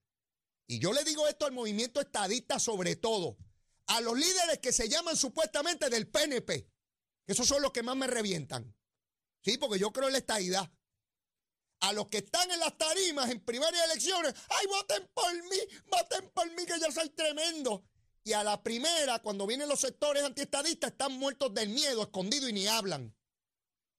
Y 0.66 0.80
yo 0.80 0.92
le 0.92 1.04
digo 1.04 1.28
esto 1.28 1.46
al 1.46 1.52
movimiento 1.52 2.00
estadista 2.00 2.58
sobre 2.58 2.96
todo, 2.96 3.38
a 3.86 4.00
los 4.00 4.18
líderes 4.18 4.58
que 4.58 4.72
se 4.72 4.88
llaman 4.88 5.16
supuestamente 5.16 5.88
del 5.88 6.08
PNP, 6.08 6.68
que 7.24 7.32
esos 7.32 7.46
son 7.46 7.62
los 7.62 7.70
que 7.70 7.84
más 7.84 7.96
me 7.96 8.08
revientan. 8.08 8.74
Sí, 9.44 9.58
porque 9.58 9.78
yo 9.78 9.92
creo 9.92 10.08
en 10.08 10.12
la 10.12 10.18
estadidad. 10.18 10.68
A 11.80 11.92
los 11.92 12.08
que 12.08 12.18
están 12.18 12.50
en 12.50 12.58
las 12.58 12.76
tarimas 12.76 13.30
en 13.30 13.44
primarias 13.44 13.84
elecciones, 13.84 14.34
ay, 14.48 14.66
voten 14.66 15.08
por 15.14 15.32
mí, 15.34 15.58
voten 15.86 16.30
por 16.30 16.50
mí 16.52 16.64
que 16.66 16.80
yo 16.80 16.90
soy 16.90 17.10
tremendo. 17.10 17.84
Y 18.26 18.32
a 18.32 18.42
la 18.42 18.60
primera, 18.60 19.20
cuando 19.20 19.46
vienen 19.46 19.68
los 19.68 19.78
sectores 19.78 20.24
antiestadistas, 20.24 20.90
están 20.90 21.12
muertos 21.12 21.54
del 21.54 21.68
miedo, 21.68 22.02
escondidos 22.02 22.50
y 22.50 22.54
ni 22.54 22.66
hablan. 22.66 23.16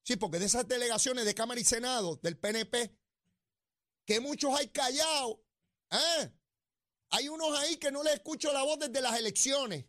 Sí, 0.04 0.18
porque 0.18 0.38
de 0.38 0.48
esas 0.48 0.68
delegaciones 0.68 1.24
de 1.24 1.34
Cámara 1.34 1.62
y 1.62 1.64
Senado 1.64 2.18
del 2.22 2.38
PNP, 2.38 2.94
que 4.06 4.20
muchos 4.20 4.54
hay 4.54 4.68
callados, 4.68 5.38
¿eh? 5.92 6.30
hay 7.12 7.30
unos 7.30 7.58
ahí 7.58 7.78
que 7.78 7.90
no 7.90 8.04
les 8.04 8.16
escucho 8.16 8.52
la 8.52 8.64
voz 8.64 8.80
desde 8.80 9.00
las 9.00 9.18
elecciones. 9.18 9.86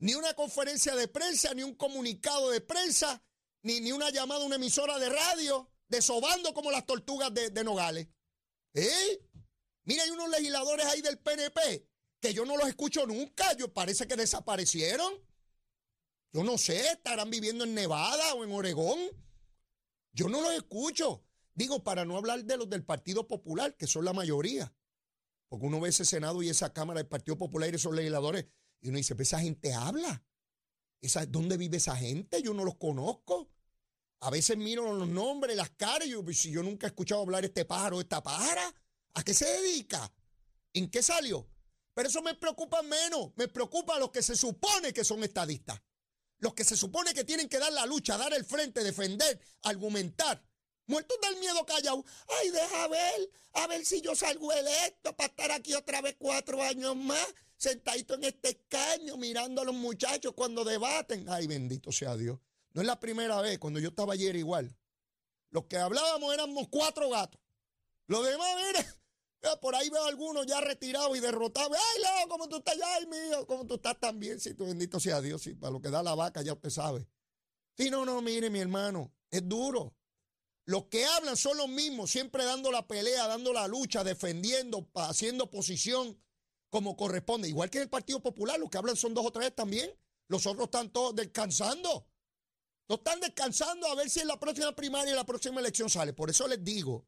Ni 0.00 0.16
una 0.16 0.34
conferencia 0.34 0.96
de 0.96 1.06
prensa, 1.06 1.54
ni 1.54 1.62
un 1.62 1.76
comunicado 1.76 2.50
de 2.50 2.60
prensa, 2.60 3.22
ni, 3.62 3.80
ni 3.80 3.92
una 3.92 4.10
llamada 4.10 4.42
a 4.42 4.46
una 4.46 4.56
emisora 4.56 4.98
de 4.98 5.10
radio, 5.10 5.70
desobando 5.86 6.52
como 6.52 6.72
las 6.72 6.86
tortugas 6.86 7.32
de, 7.32 7.50
de 7.50 7.62
Nogales. 7.62 8.08
¿Eh? 8.74 9.28
Mira, 9.84 10.02
hay 10.02 10.10
unos 10.10 10.28
legisladores 10.28 10.86
ahí 10.86 11.02
del 11.02 11.20
PNP 11.20 11.88
que 12.20 12.34
yo 12.34 12.44
no 12.44 12.56
los 12.56 12.68
escucho 12.68 13.06
nunca. 13.06 13.52
Yo 13.56 13.72
parece 13.72 14.06
que 14.06 14.16
desaparecieron. 14.16 15.12
Yo 16.32 16.44
no 16.44 16.58
sé, 16.58 16.92
estarán 16.92 17.30
viviendo 17.30 17.64
en 17.64 17.74
Nevada 17.74 18.34
o 18.34 18.44
en 18.44 18.52
Oregón. 18.52 18.98
Yo 20.12 20.28
no 20.28 20.40
los 20.40 20.52
escucho. 20.52 21.24
Digo, 21.54 21.82
para 21.82 22.04
no 22.04 22.16
hablar 22.16 22.44
de 22.44 22.56
los 22.56 22.68
del 22.68 22.84
Partido 22.84 23.26
Popular, 23.26 23.76
que 23.76 23.86
son 23.86 24.04
la 24.04 24.12
mayoría. 24.12 24.72
Porque 25.48 25.66
uno 25.66 25.80
ve 25.80 25.88
ese 25.88 26.04
Senado 26.04 26.42
y 26.42 26.48
esa 26.48 26.72
Cámara 26.72 26.98
del 26.98 27.08
Partido 27.08 27.38
Popular 27.38 27.70
y 27.72 27.76
esos 27.76 27.94
legisladores, 27.94 28.46
y 28.80 28.90
uno 28.90 28.98
dice, 28.98 29.16
pues 29.16 29.28
esa 29.28 29.40
gente 29.40 29.72
habla. 29.72 30.22
Esa, 31.00 31.26
¿Dónde 31.26 31.56
vive 31.56 31.78
esa 31.78 31.96
gente? 31.96 32.42
Yo 32.42 32.52
no 32.54 32.64
los 32.64 32.76
conozco. 32.76 33.50
A 34.20 34.30
veces 34.30 34.56
miro 34.56 34.92
los 34.92 35.08
nombres, 35.08 35.56
las 35.56 35.70
caras, 35.70 36.06
y 36.06 36.10
yo, 36.10 36.24
pues, 36.24 36.38
si 36.38 36.50
yo 36.50 36.62
nunca 36.62 36.86
he 36.86 36.90
escuchado 36.90 37.22
hablar 37.22 37.44
este 37.44 37.64
pájaro, 37.64 38.00
esta 38.00 38.22
pájara, 38.22 38.74
¿a 39.14 39.22
qué 39.22 39.32
se 39.32 39.46
dedica? 39.46 40.12
¿En 40.74 40.90
qué 40.90 41.02
salió? 41.02 41.48
Pero 41.98 42.10
eso 42.10 42.22
me 42.22 42.36
preocupa 42.36 42.80
menos. 42.82 43.32
Me 43.34 43.48
preocupa 43.48 43.96
a 43.96 43.98
los 43.98 44.12
que 44.12 44.22
se 44.22 44.36
supone 44.36 44.92
que 44.92 45.02
son 45.02 45.24
estadistas. 45.24 45.82
Los 46.38 46.54
que 46.54 46.62
se 46.62 46.76
supone 46.76 47.12
que 47.12 47.24
tienen 47.24 47.48
que 47.48 47.58
dar 47.58 47.72
la 47.72 47.86
lucha, 47.86 48.16
dar 48.16 48.32
el 48.34 48.44
frente, 48.44 48.84
defender, 48.84 49.40
argumentar. 49.62 50.40
Muertos 50.86 51.18
del 51.20 51.40
miedo 51.40 51.66
callado. 51.66 52.04
Ay, 52.38 52.50
deja 52.50 52.86
ver, 52.86 53.30
a 53.54 53.66
ver 53.66 53.84
si 53.84 54.00
yo 54.00 54.14
salgo 54.14 54.52
electo 54.52 55.16
para 55.16 55.28
estar 55.28 55.50
aquí 55.50 55.74
otra 55.74 56.00
vez 56.00 56.14
cuatro 56.20 56.62
años 56.62 56.94
más, 56.94 57.34
sentadito 57.56 58.14
en 58.14 58.22
este 58.22 58.50
escaño, 58.50 59.16
mirando 59.16 59.62
a 59.62 59.64
los 59.64 59.74
muchachos 59.74 60.34
cuando 60.36 60.62
debaten. 60.62 61.28
Ay, 61.28 61.48
bendito 61.48 61.90
sea 61.90 62.16
Dios. 62.16 62.38
No 62.74 62.80
es 62.80 62.86
la 62.86 63.00
primera 63.00 63.40
vez, 63.40 63.58
cuando 63.58 63.80
yo 63.80 63.88
estaba 63.88 64.12
ayer 64.12 64.36
igual. 64.36 64.72
Los 65.50 65.64
que 65.64 65.78
hablábamos 65.78 66.32
éramos 66.32 66.68
cuatro 66.68 67.10
gatos. 67.10 67.40
Los 68.06 68.24
demás, 68.24 68.54
por 69.60 69.74
ahí 69.74 69.88
veo 69.90 70.04
a 70.04 70.08
algunos 70.08 70.46
ya 70.46 70.60
retirados 70.60 71.16
y 71.16 71.20
derrotados. 71.20 71.72
Ay, 71.72 72.02
Leo, 72.02 72.28
¿cómo 72.28 72.48
tú 72.48 72.56
estás? 72.56 72.76
Ay, 72.82 73.06
mío, 73.06 73.46
¿cómo 73.46 73.66
tú 73.66 73.74
estás 73.74 73.98
también? 73.98 74.40
Si 74.40 74.54
tú 74.54 74.66
bendito 74.66 74.98
sea 74.98 75.20
Dios, 75.20 75.48
para 75.60 75.72
lo 75.72 75.80
que 75.80 75.90
da 75.90 76.02
la 76.02 76.14
vaca 76.14 76.42
ya 76.42 76.52
usted 76.52 76.70
sabe. 76.70 77.08
Sí, 77.76 77.90
no, 77.90 78.04
no, 78.04 78.20
mire, 78.20 78.50
mi 78.50 78.58
hermano, 78.58 79.12
es 79.30 79.48
duro. 79.48 79.94
Los 80.64 80.86
que 80.86 81.06
hablan 81.06 81.36
son 81.36 81.56
los 81.56 81.68
mismos, 81.68 82.10
siempre 82.10 82.44
dando 82.44 82.70
la 82.70 82.86
pelea, 82.86 83.26
dando 83.26 83.52
la 83.52 83.66
lucha, 83.68 84.04
defendiendo, 84.04 84.90
haciendo 84.94 85.50
posición 85.50 86.20
como 86.68 86.96
corresponde. 86.96 87.48
Igual 87.48 87.70
que 87.70 87.78
en 87.78 87.82
el 87.84 87.88
Partido 87.88 88.20
Popular, 88.20 88.58
los 88.58 88.68
que 88.68 88.76
hablan 88.76 88.96
son 88.96 89.14
dos 89.14 89.24
o 89.24 89.32
tres 89.32 89.54
también. 89.54 89.90
Los 90.28 90.46
otros 90.46 90.64
están 90.64 90.90
todos 90.90 91.14
descansando. 91.14 92.06
No 92.88 92.96
están 92.96 93.20
descansando 93.20 93.86
a 93.86 93.94
ver 93.94 94.10
si 94.10 94.20
en 94.20 94.28
la 94.28 94.38
próxima 94.38 94.74
primaria 94.74 95.12
y 95.12 95.16
la 95.16 95.24
próxima 95.24 95.60
elección 95.60 95.88
sale. 95.88 96.12
Por 96.12 96.28
eso 96.28 96.46
les 96.46 96.62
digo 96.62 97.06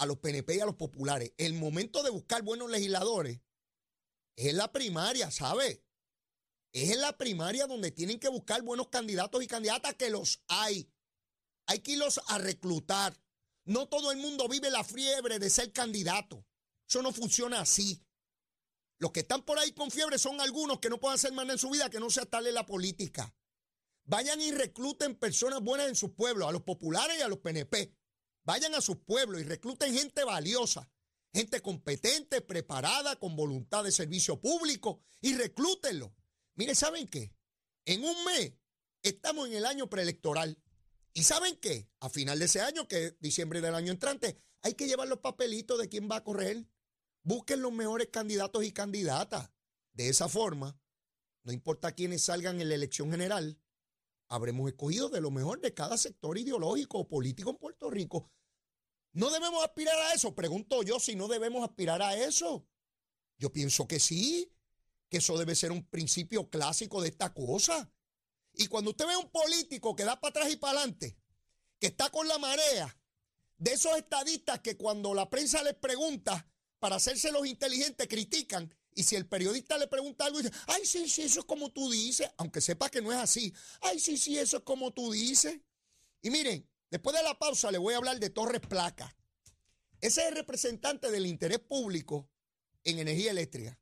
a 0.00 0.06
los 0.06 0.18
PNP 0.18 0.56
y 0.56 0.60
a 0.60 0.64
los 0.64 0.76
populares, 0.76 1.34
el 1.36 1.52
momento 1.52 2.02
de 2.02 2.08
buscar 2.08 2.40
buenos 2.40 2.70
legisladores 2.70 3.42
es 4.34 4.46
en 4.46 4.56
la 4.56 4.72
primaria, 4.72 5.30
¿sabe? 5.30 5.84
Es 6.72 6.90
en 6.90 7.02
la 7.02 7.18
primaria 7.18 7.66
donde 7.66 7.90
tienen 7.90 8.18
que 8.18 8.30
buscar 8.30 8.62
buenos 8.62 8.88
candidatos 8.88 9.42
y 9.42 9.46
candidatas 9.46 9.94
que 9.96 10.08
los 10.08 10.42
hay. 10.48 10.90
Hay 11.66 11.80
que 11.80 11.92
irlos 11.92 12.18
a 12.28 12.38
reclutar. 12.38 13.14
No 13.66 13.88
todo 13.88 14.10
el 14.10 14.16
mundo 14.16 14.48
vive 14.48 14.70
la 14.70 14.84
fiebre 14.84 15.38
de 15.38 15.50
ser 15.50 15.70
candidato. 15.70 16.46
Eso 16.88 17.02
no 17.02 17.12
funciona 17.12 17.60
así. 17.60 18.02
Los 18.98 19.12
que 19.12 19.20
están 19.20 19.42
por 19.44 19.58
ahí 19.58 19.72
con 19.72 19.90
fiebre 19.90 20.18
son 20.18 20.40
algunos 20.40 20.80
que 20.80 20.88
no 20.88 20.98
pueden 20.98 21.16
hacer 21.16 21.32
más 21.34 21.46
en 21.46 21.58
su 21.58 21.68
vida 21.68 21.90
que 21.90 22.00
no 22.00 22.08
sea 22.08 22.24
tal 22.24 22.46
en 22.46 22.54
la 22.54 22.64
política. 22.64 23.34
Vayan 24.04 24.40
y 24.40 24.50
recluten 24.50 25.14
personas 25.14 25.60
buenas 25.60 25.88
en 25.88 25.94
sus 25.94 26.12
pueblos, 26.12 26.48
a 26.48 26.52
los 26.52 26.62
populares 26.62 27.18
y 27.18 27.22
a 27.22 27.28
los 27.28 27.40
PNP. 27.40 27.99
Vayan 28.44 28.74
a 28.74 28.80
sus 28.80 28.96
pueblos 28.98 29.40
y 29.40 29.44
recluten 29.44 29.94
gente 29.94 30.24
valiosa, 30.24 30.90
gente 31.32 31.60
competente, 31.60 32.40
preparada, 32.40 33.16
con 33.16 33.36
voluntad 33.36 33.84
de 33.84 33.92
servicio 33.92 34.40
público 34.40 35.02
y 35.20 35.34
reclútenlo. 35.34 36.14
Mire, 36.54 36.74
¿saben 36.74 37.06
qué? 37.06 37.32
En 37.84 38.04
un 38.04 38.24
mes 38.24 38.54
estamos 39.02 39.48
en 39.48 39.54
el 39.54 39.66
año 39.66 39.88
preelectoral. 39.88 40.58
¿Y 41.12 41.24
saben 41.24 41.56
qué? 41.56 41.88
A 42.00 42.08
final 42.08 42.38
de 42.38 42.44
ese 42.44 42.60
año, 42.60 42.86
que 42.86 43.06
es 43.06 43.20
diciembre 43.20 43.60
del 43.60 43.74
año 43.74 43.92
entrante, 43.92 44.40
hay 44.62 44.74
que 44.74 44.86
llevar 44.86 45.08
los 45.08 45.18
papelitos 45.18 45.78
de 45.78 45.88
quién 45.88 46.08
va 46.10 46.16
a 46.16 46.24
correr. 46.24 46.66
Busquen 47.22 47.62
los 47.62 47.72
mejores 47.72 48.08
candidatos 48.08 48.64
y 48.64 48.72
candidatas. 48.72 49.50
De 49.92 50.08
esa 50.08 50.28
forma, 50.28 50.78
no 51.42 51.52
importa 51.52 51.92
quiénes 51.92 52.22
salgan 52.22 52.60
en 52.60 52.68
la 52.68 52.74
elección 52.74 53.10
general, 53.10 53.58
habremos 54.30 54.68
escogido 54.68 55.08
de 55.08 55.20
lo 55.20 55.30
mejor 55.30 55.60
de 55.60 55.74
cada 55.74 55.98
sector 55.98 56.38
ideológico 56.38 56.98
o 56.98 57.08
político 57.08 57.50
en 57.50 57.56
Puerto 57.56 57.90
Rico. 57.90 58.30
¿No 59.12 59.28
debemos 59.28 59.62
aspirar 59.62 59.98
a 59.98 60.14
eso? 60.14 60.34
Pregunto 60.34 60.82
yo 60.82 61.00
si 61.00 61.16
no 61.16 61.28
debemos 61.28 61.68
aspirar 61.68 62.00
a 62.00 62.16
eso. 62.16 62.66
Yo 63.38 63.52
pienso 63.52 63.88
que 63.88 63.98
sí, 63.98 64.52
que 65.08 65.18
eso 65.18 65.36
debe 65.36 65.56
ser 65.56 65.72
un 65.72 65.84
principio 65.84 66.48
clásico 66.48 67.02
de 67.02 67.08
esta 67.08 67.34
cosa. 67.34 67.92
Y 68.52 68.68
cuando 68.68 68.92
usted 68.92 69.06
ve 69.06 69.14
a 69.14 69.18
un 69.18 69.30
político 69.30 69.96
que 69.96 70.04
da 70.04 70.20
para 70.20 70.30
atrás 70.30 70.52
y 70.52 70.56
para 70.56 70.78
adelante, 70.78 71.18
que 71.80 71.88
está 71.88 72.08
con 72.10 72.28
la 72.28 72.38
marea, 72.38 72.96
de 73.58 73.72
esos 73.72 73.96
estadistas 73.96 74.60
que 74.60 74.76
cuando 74.76 75.12
la 75.12 75.28
prensa 75.28 75.62
les 75.64 75.74
pregunta, 75.74 76.48
para 76.78 76.96
hacerse 76.96 77.32
los 77.32 77.46
inteligentes, 77.46 78.06
critican. 78.08 78.74
Y 78.94 79.02
si 79.04 79.16
el 79.16 79.26
periodista 79.26 79.78
le 79.78 79.86
pregunta 79.86 80.26
algo, 80.26 80.38
dice, 80.38 80.52
ay, 80.66 80.84
sí, 80.84 81.08
sí, 81.08 81.22
eso 81.22 81.40
es 81.40 81.46
como 81.46 81.70
tú 81.70 81.90
dices, 81.90 82.28
aunque 82.36 82.60
sepa 82.60 82.88
que 82.88 83.00
no 83.00 83.12
es 83.12 83.18
así. 83.18 83.52
Ay, 83.80 84.00
sí, 84.00 84.16
sí, 84.16 84.38
eso 84.38 84.58
es 84.58 84.62
como 84.62 84.92
tú 84.92 85.12
dices. 85.12 85.60
Y 86.22 86.30
miren, 86.30 86.68
después 86.90 87.16
de 87.16 87.22
la 87.22 87.38
pausa 87.38 87.70
le 87.70 87.78
voy 87.78 87.94
a 87.94 87.98
hablar 87.98 88.18
de 88.18 88.30
Torres 88.30 88.60
Placa. 88.60 89.16
Ese 90.00 90.22
es 90.22 90.28
el 90.28 90.34
representante 90.34 91.10
del 91.10 91.26
interés 91.26 91.60
público 91.60 92.28
en 92.84 92.98
energía 92.98 93.30
eléctrica. 93.30 93.78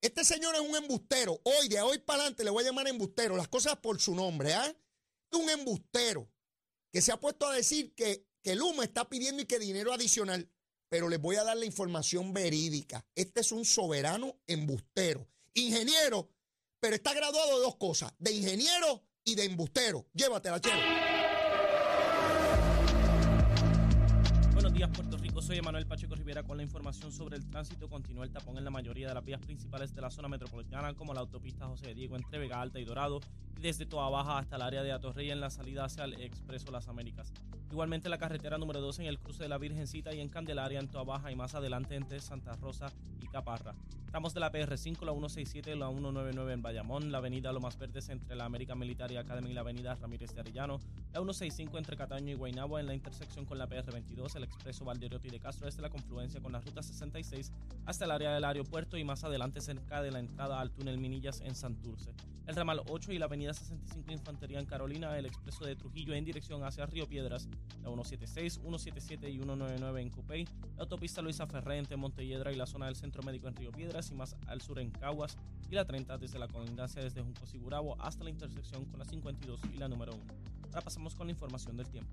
Este 0.00 0.24
señor 0.24 0.54
es 0.54 0.60
un 0.60 0.76
embustero. 0.76 1.40
Hoy, 1.44 1.68
de 1.68 1.80
hoy 1.80 1.98
para 1.98 2.20
adelante, 2.20 2.44
le 2.44 2.50
voy 2.50 2.62
a 2.62 2.66
llamar 2.66 2.86
embustero. 2.86 3.36
Las 3.36 3.48
cosas 3.48 3.76
por 3.78 4.00
su 4.00 4.14
nombre, 4.14 4.54
¿ah? 4.54 4.68
¿eh? 4.68 4.76
Un 5.36 5.50
embustero 5.50 6.30
que 6.92 7.02
se 7.02 7.12
ha 7.12 7.18
puesto 7.18 7.46
a 7.46 7.54
decir 7.54 7.94
que, 7.94 8.26
que 8.42 8.54
Luma 8.54 8.84
está 8.84 9.08
pidiendo 9.08 9.42
y 9.42 9.46
que 9.46 9.58
dinero 9.58 9.92
adicional 9.92 10.50
pero 10.88 11.08
les 11.08 11.20
voy 11.20 11.36
a 11.36 11.44
dar 11.44 11.56
la 11.56 11.64
información 11.64 12.32
verídica. 12.32 13.04
Este 13.14 13.40
es 13.40 13.52
un 13.52 13.64
soberano 13.64 14.38
embustero, 14.46 15.26
ingeniero, 15.54 16.30
pero 16.80 16.96
está 16.96 17.14
graduado 17.14 17.56
de 17.58 17.64
dos 17.64 17.76
cosas, 17.76 18.12
de 18.18 18.32
ingeniero 18.32 19.02
y 19.24 19.34
de 19.34 19.44
embustero. 19.44 20.06
Llévatela, 20.12 20.60
chero. 20.60 21.15
Soy 25.46 25.58
Emanuel 25.58 25.86
Pacheco 25.86 26.16
Rivera 26.16 26.42
con 26.42 26.56
la 26.56 26.64
información 26.64 27.12
sobre 27.12 27.36
el 27.36 27.48
tránsito. 27.48 27.88
Continúa 27.88 28.24
el 28.24 28.32
tapón 28.32 28.58
en 28.58 28.64
la 28.64 28.70
mayoría 28.72 29.06
de 29.06 29.14
las 29.14 29.24
vías 29.24 29.40
principales 29.40 29.94
de 29.94 30.00
la 30.00 30.10
zona 30.10 30.26
metropolitana, 30.26 30.94
como 30.94 31.14
la 31.14 31.20
autopista 31.20 31.68
José 31.68 31.94
Diego 31.94 32.16
entre 32.16 32.40
Vega 32.40 32.60
Alta 32.60 32.80
y 32.80 32.84
Dorado, 32.84 33.20
y 33.56 33.60
desde 33.60 33.86
Toa 33.86 34.10
Baja 34.10 34.38
hasta 34.38 34.56
el 34.56 34.62
área 34.62 34.82
de 34.82 34.90
Atorrey 34.90 35.30
en 35.30 35.38
la 35.38 35.50
salida 35.50 35.84
hacia 35.84 36.02
el 36.02 36.20
Expreso 36.20 36.72
Las 36.72 36.88
Américas. 36.88 37.32
Igualmente 37.70 38.08
la 38.08 38.18
carretera 38.18 38.58
número 38.58 38.80
12 38.80 39.02
en 39.02 39.08
el 39.08 39.20
cruce 39.20 39.44
de 39.44 39.48
la 39.48 39.58
Virgencita 39.58 40.12
y 40.12 40.20
en 40.20 40.28
Candelaria 40.28 40.80
en 40.80 40.88
Toa 40.88 41.04
Baja 41.04 41.30
y 41.30 41.36
más 41.36 41.54
adelante 41.54 41.94
entre 41.94 42.18
Santa 42.18 42.54
Rosa 42.54 42.92
y 43.22 43.28
Caparra. 43.28 43.76
Estamos 44.06 44.32
de 44.32 44.40
la 44.40 44.50
PR5, 44.50 45.04
la 45.04 45.12
167 45.12 45.72
y 45.72 45.78
la 45.78 45.88
199 45.90 46.52
en 46.54 46.62
Bayamón, 46.62 47.12
la 47.12 47.18
avenida 47.18 47.52
Lomas 47.52 47.76
Verdes 47.76 48.08
entre 48.08 48.34
la 48.34 48.46
American 48.46 48.78
Military 48.78 49.16
Academy 49.16 49.50
y 49.50 49.52
la 49.52 49.60
avenida 49.60 49.94
Ramírez 49.94 50.32
de 50.32 50.40
Arellano, 50.40 50.80
la 51.12 51.20
165 51.20 51.76
entre 51.76 51.96
Cataño 51.98 52.32
y 52.32 52.34
Guaynabo 52.34 52.78
en 52.78 52.86
la 52.86 52.94
intersección 52.94 53.44
con 53.44 53.58
la 53.58 53.68
PR22, 53.68 54.36
el 54.36 54.44
expreso 54.44 54.86
Valderiotti 54.86 55.28
de 55.36 55.40
Castro 55.40 55.66
desde 55.66 55.82
la 55.82 55.90
confluencia 55.90 56.40
con 56.40 56.52
la 56.52 56.60
ruta 56.60 56.82
66 56.82 57.52
hasta 57.84 58.04
el 58.04 58.10
área 58.10 58.34
del 58.34 58.44
aeropuerto 58.44 58.96
y 58.96 59.04
más 59.04 59.24
adelante 59.24 59.60
cerca 59.60 60.02
de 60.02 60.10
la 60.10 60.18
entrada 60.18 60.60
al 60.60 60.70
túnel 60.70 60.98
Minillas 60.98 61.40
en 61.42 61.54
Santurce. 61.54 62.14
El 62.46 62.54
ramal 62.54 62.80
8 62.88 63.12
y 63.12 63.18
la 63.18 63.24
avenida 63.26 63.52
65 63.52 64.12
Infantería 64.12 64.60
en 64.60 64.66
Carolina, 64.66 65.18
el 65.18 65.26
expreso 65.26 65.64
de 65.64 65.74
Trujillo 65.74 66.14
en 66.14 66.24
dirección 66.24 66.62
hacia 66.62 66.86
Río 66.86 67.08
Piedras, 67.08 67.48
la 67.82 67.88
176, 67.88 68.60
177 68.60 69.28
y 69.30 69.36
199 69.36 70.00
en 70.00 70.10
Cupey, 70.10 70.44
la 70.76 70.84
autopista 70.84 71.22
Luisa 71.22 71.46
Ferré 71.46 71.78
entre 71.78 71.96
Montelledra 71.96 72.52
y 72.52 72.56
la 72.56 72.66
zona 72.66 72.86
del 72.86 72.94
Centro 72.94 73.22
Médico 73.24 73.48
en 73.48 73.56
Río 73.56 73.72
Piedras 73.72 74.10
y 74.12 74.14
más 74.14 74.36
al 74.46 74.60
sur 74.60 74.78
en 74.78 74.90
Caguas, 74.90 75.36
y 75.68 75.74
la 75.74 75.84
30 75.84 76.18
desde 76.18 76.38
la 76.38 76.46
colindancia 76.46 77.02
desde 77.02 77.20
Junco 77.20 77.46
Sigurabo 77.46 78.00
hasta 78.00 78.22
la 78.22 78.30
intersección 78.30 78.84
con 78.84 79.00
la 79.00 79.04
52 79.04 79.60
y 79.74 79.78
la 79.78 79.88
número 79.88 80.14
1. 80.14 80.24
Ahora 80.68 80.82
pasamos 80.82 81.16
con 81.16 81.26
la 81.26 81.32
información 81.32 81.76
del 81.76 81.88
tiempo. 81.88 82.12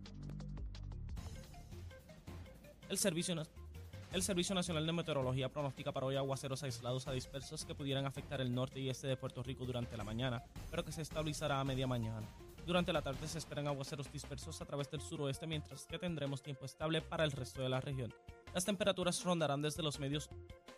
El 4.12 4.21
Servicio 4.21 4.53
Nacional 4.53 4.86
de 4.86 4.91
Meteorología 4.91 5.49
pronostica 5.49 5.91
para 5.91 6.06
hoy 6.06 6.15
aguaceros 6.15 6.62
aislados 6.62 7.08
a 7.08 7.12
dispersos 7.12 7.65
que 7.65 7.73
pudieran 7.73 8.06
afectar 8.06 8.39
el 8.39 8.53
norte 8.53 8.79
y 8.79 8.89
este 8.89 9.08
de 9.08 9.17
Puerto 9.17 9.41
Rico 9.41 9.65
durante 9.65 9.97
la 9.97 10.03
mañana, 10.03 10.43
pero 10.69 10.86
que 10.86 10.91
se 10.91 11.01
estabilizará 11.01 11.60
a 11.60 11.63
media 11.63 11.88
mañana. 11.88 12.27
Durante 12.67 12.93
la 12.93 13.01
tarde 13.01 13.27
se 13.27 13.39
esperan 13.39 13.65
aguaceros 13.65 14.12
dispersos 14.12 14.62
a 14.62 14.65
través 14.65 14.91
del 14.91 15.01
suroeste, 15.01 15.47
mientras 15.47 15.88
que 15.88 15.97
tendremos 15.97 16.43
tiempo 16.43 16.65
estable 16.65 17.01
para 17.01 17.23
el 17.23 17.32
resto 17.32 17.63
de 17.63 17.69
la 17.69 17.82
región. 17.82 18.13
Las 18.53 18.65
temperaturas 18.65 19.23
rondarán 19.23 19.63
desde 19.63 19.82
los 19.82 19.99
medios 19.99 20.29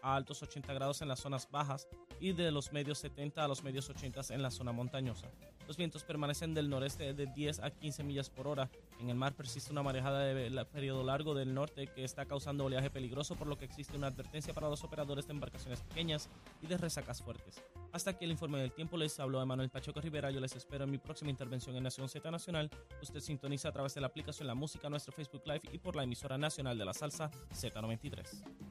a 0.01 0.15
altos 0.15 0.41
80 0.41 0.73
grados 0.73 1.01
en 1.01 1.09
las 1.09 1.19
zonas 1.19 1.49
bajas 1.51 1.87
y 2.21 2.31
de 2.31 2.49
los 2.51 2.71
medios 2.71 2.99
70 2.99 3.43
a 3.43 3.47
los 3.49 3.63
medios 3.63 3.89
80 3.89 4.33
en 4.33 4.41
la 4.41 4.49
zona 4.49 4.71
montañosa. 4.71 5.27
Los 5.67 5.75
vientos 5.75 6.03
permanecen 6.03 6.53
del 6.53 6.69
noreste 6.69 7.13
de 7.13 7.25
10 7.25 7.59
a 7.59 7.71
15 7.71 8.03
millas 8.03 8.29
por 8.29 8.47
hora. 8.47 8.69
En 8.99 9.09
el 9.09 9.15
mar 9.15 9.33
persiste 9.35 9.71
una 9.71 9.83
marejada 9.83 10.19
de 10.23 10.65
periodo 10.65 11.03
largo 11.03 11.33
del 11.33 11.53
norte 11.53 11.87
que 11.87 12.03
está 12.03 12.25
causando 12.25 12.65
oleaje 12.65 12.89
peligroso, 12.89 13.35
por 13.35 13.47
lo 13.47 13.57
que 13.57 13.65
existe 13.65 13.97
una 13.97 14.07
advertencia 14.07 14.53
para 14.53 14.69
los 14.69 14.83
operadores 14.83 15.27
de 15.27 15.33
embarcaciones 15.33 15.81
pequeñas 15.81 16.29
y 16.61 16.67
de 16.67 16.77
resacas 16.77 17.21
fuertes. 17.21 17.61
Hasta 17.91 18.11
aquí 18.11 18.25
el 18.25 18.31
informe 18.31 18.59
del 18.59 18.71
tiempo. 18.71 18.97
Les 18.97 19.19
habló 19.19 19.41
Emanuel 19.41 19.69
Pacheco 19.69 20.01
Rivera. 20.01 20.31
Yo 20.31 20.39
les 20.39 20.55
espero 20.55 20.85
en 20.85 20.91
mi 20.91 20.97
próxima 20.97 21.31
intervención 21.31 21.75
en 21.75 21.83
Nación 21.83 22.09
Z 22.09 22.29
Nacional. 22.31 22.69
Usted 23.01 23.19
sintoniza 23.19 23.69
a 23.69 23.71
través 23.71 23.93
de 23.93 24.01
la 24.01 24.07
aplicación 24.07 24.47
La 24.47 24.55
Música, 24.55 24.89
nuestro 24.89 25.13
Facebook 25.13 25.43
Live 25.45 25.61
y 25.71 25.77
por 25.77 25.95
la 25.95 26.03
emisora 26.03 26.37
nacional 26.37 26.77
de 26.77 26.85
la 26.85 26.93
salsa 26.93 27.29
Z93. 27.53 28.64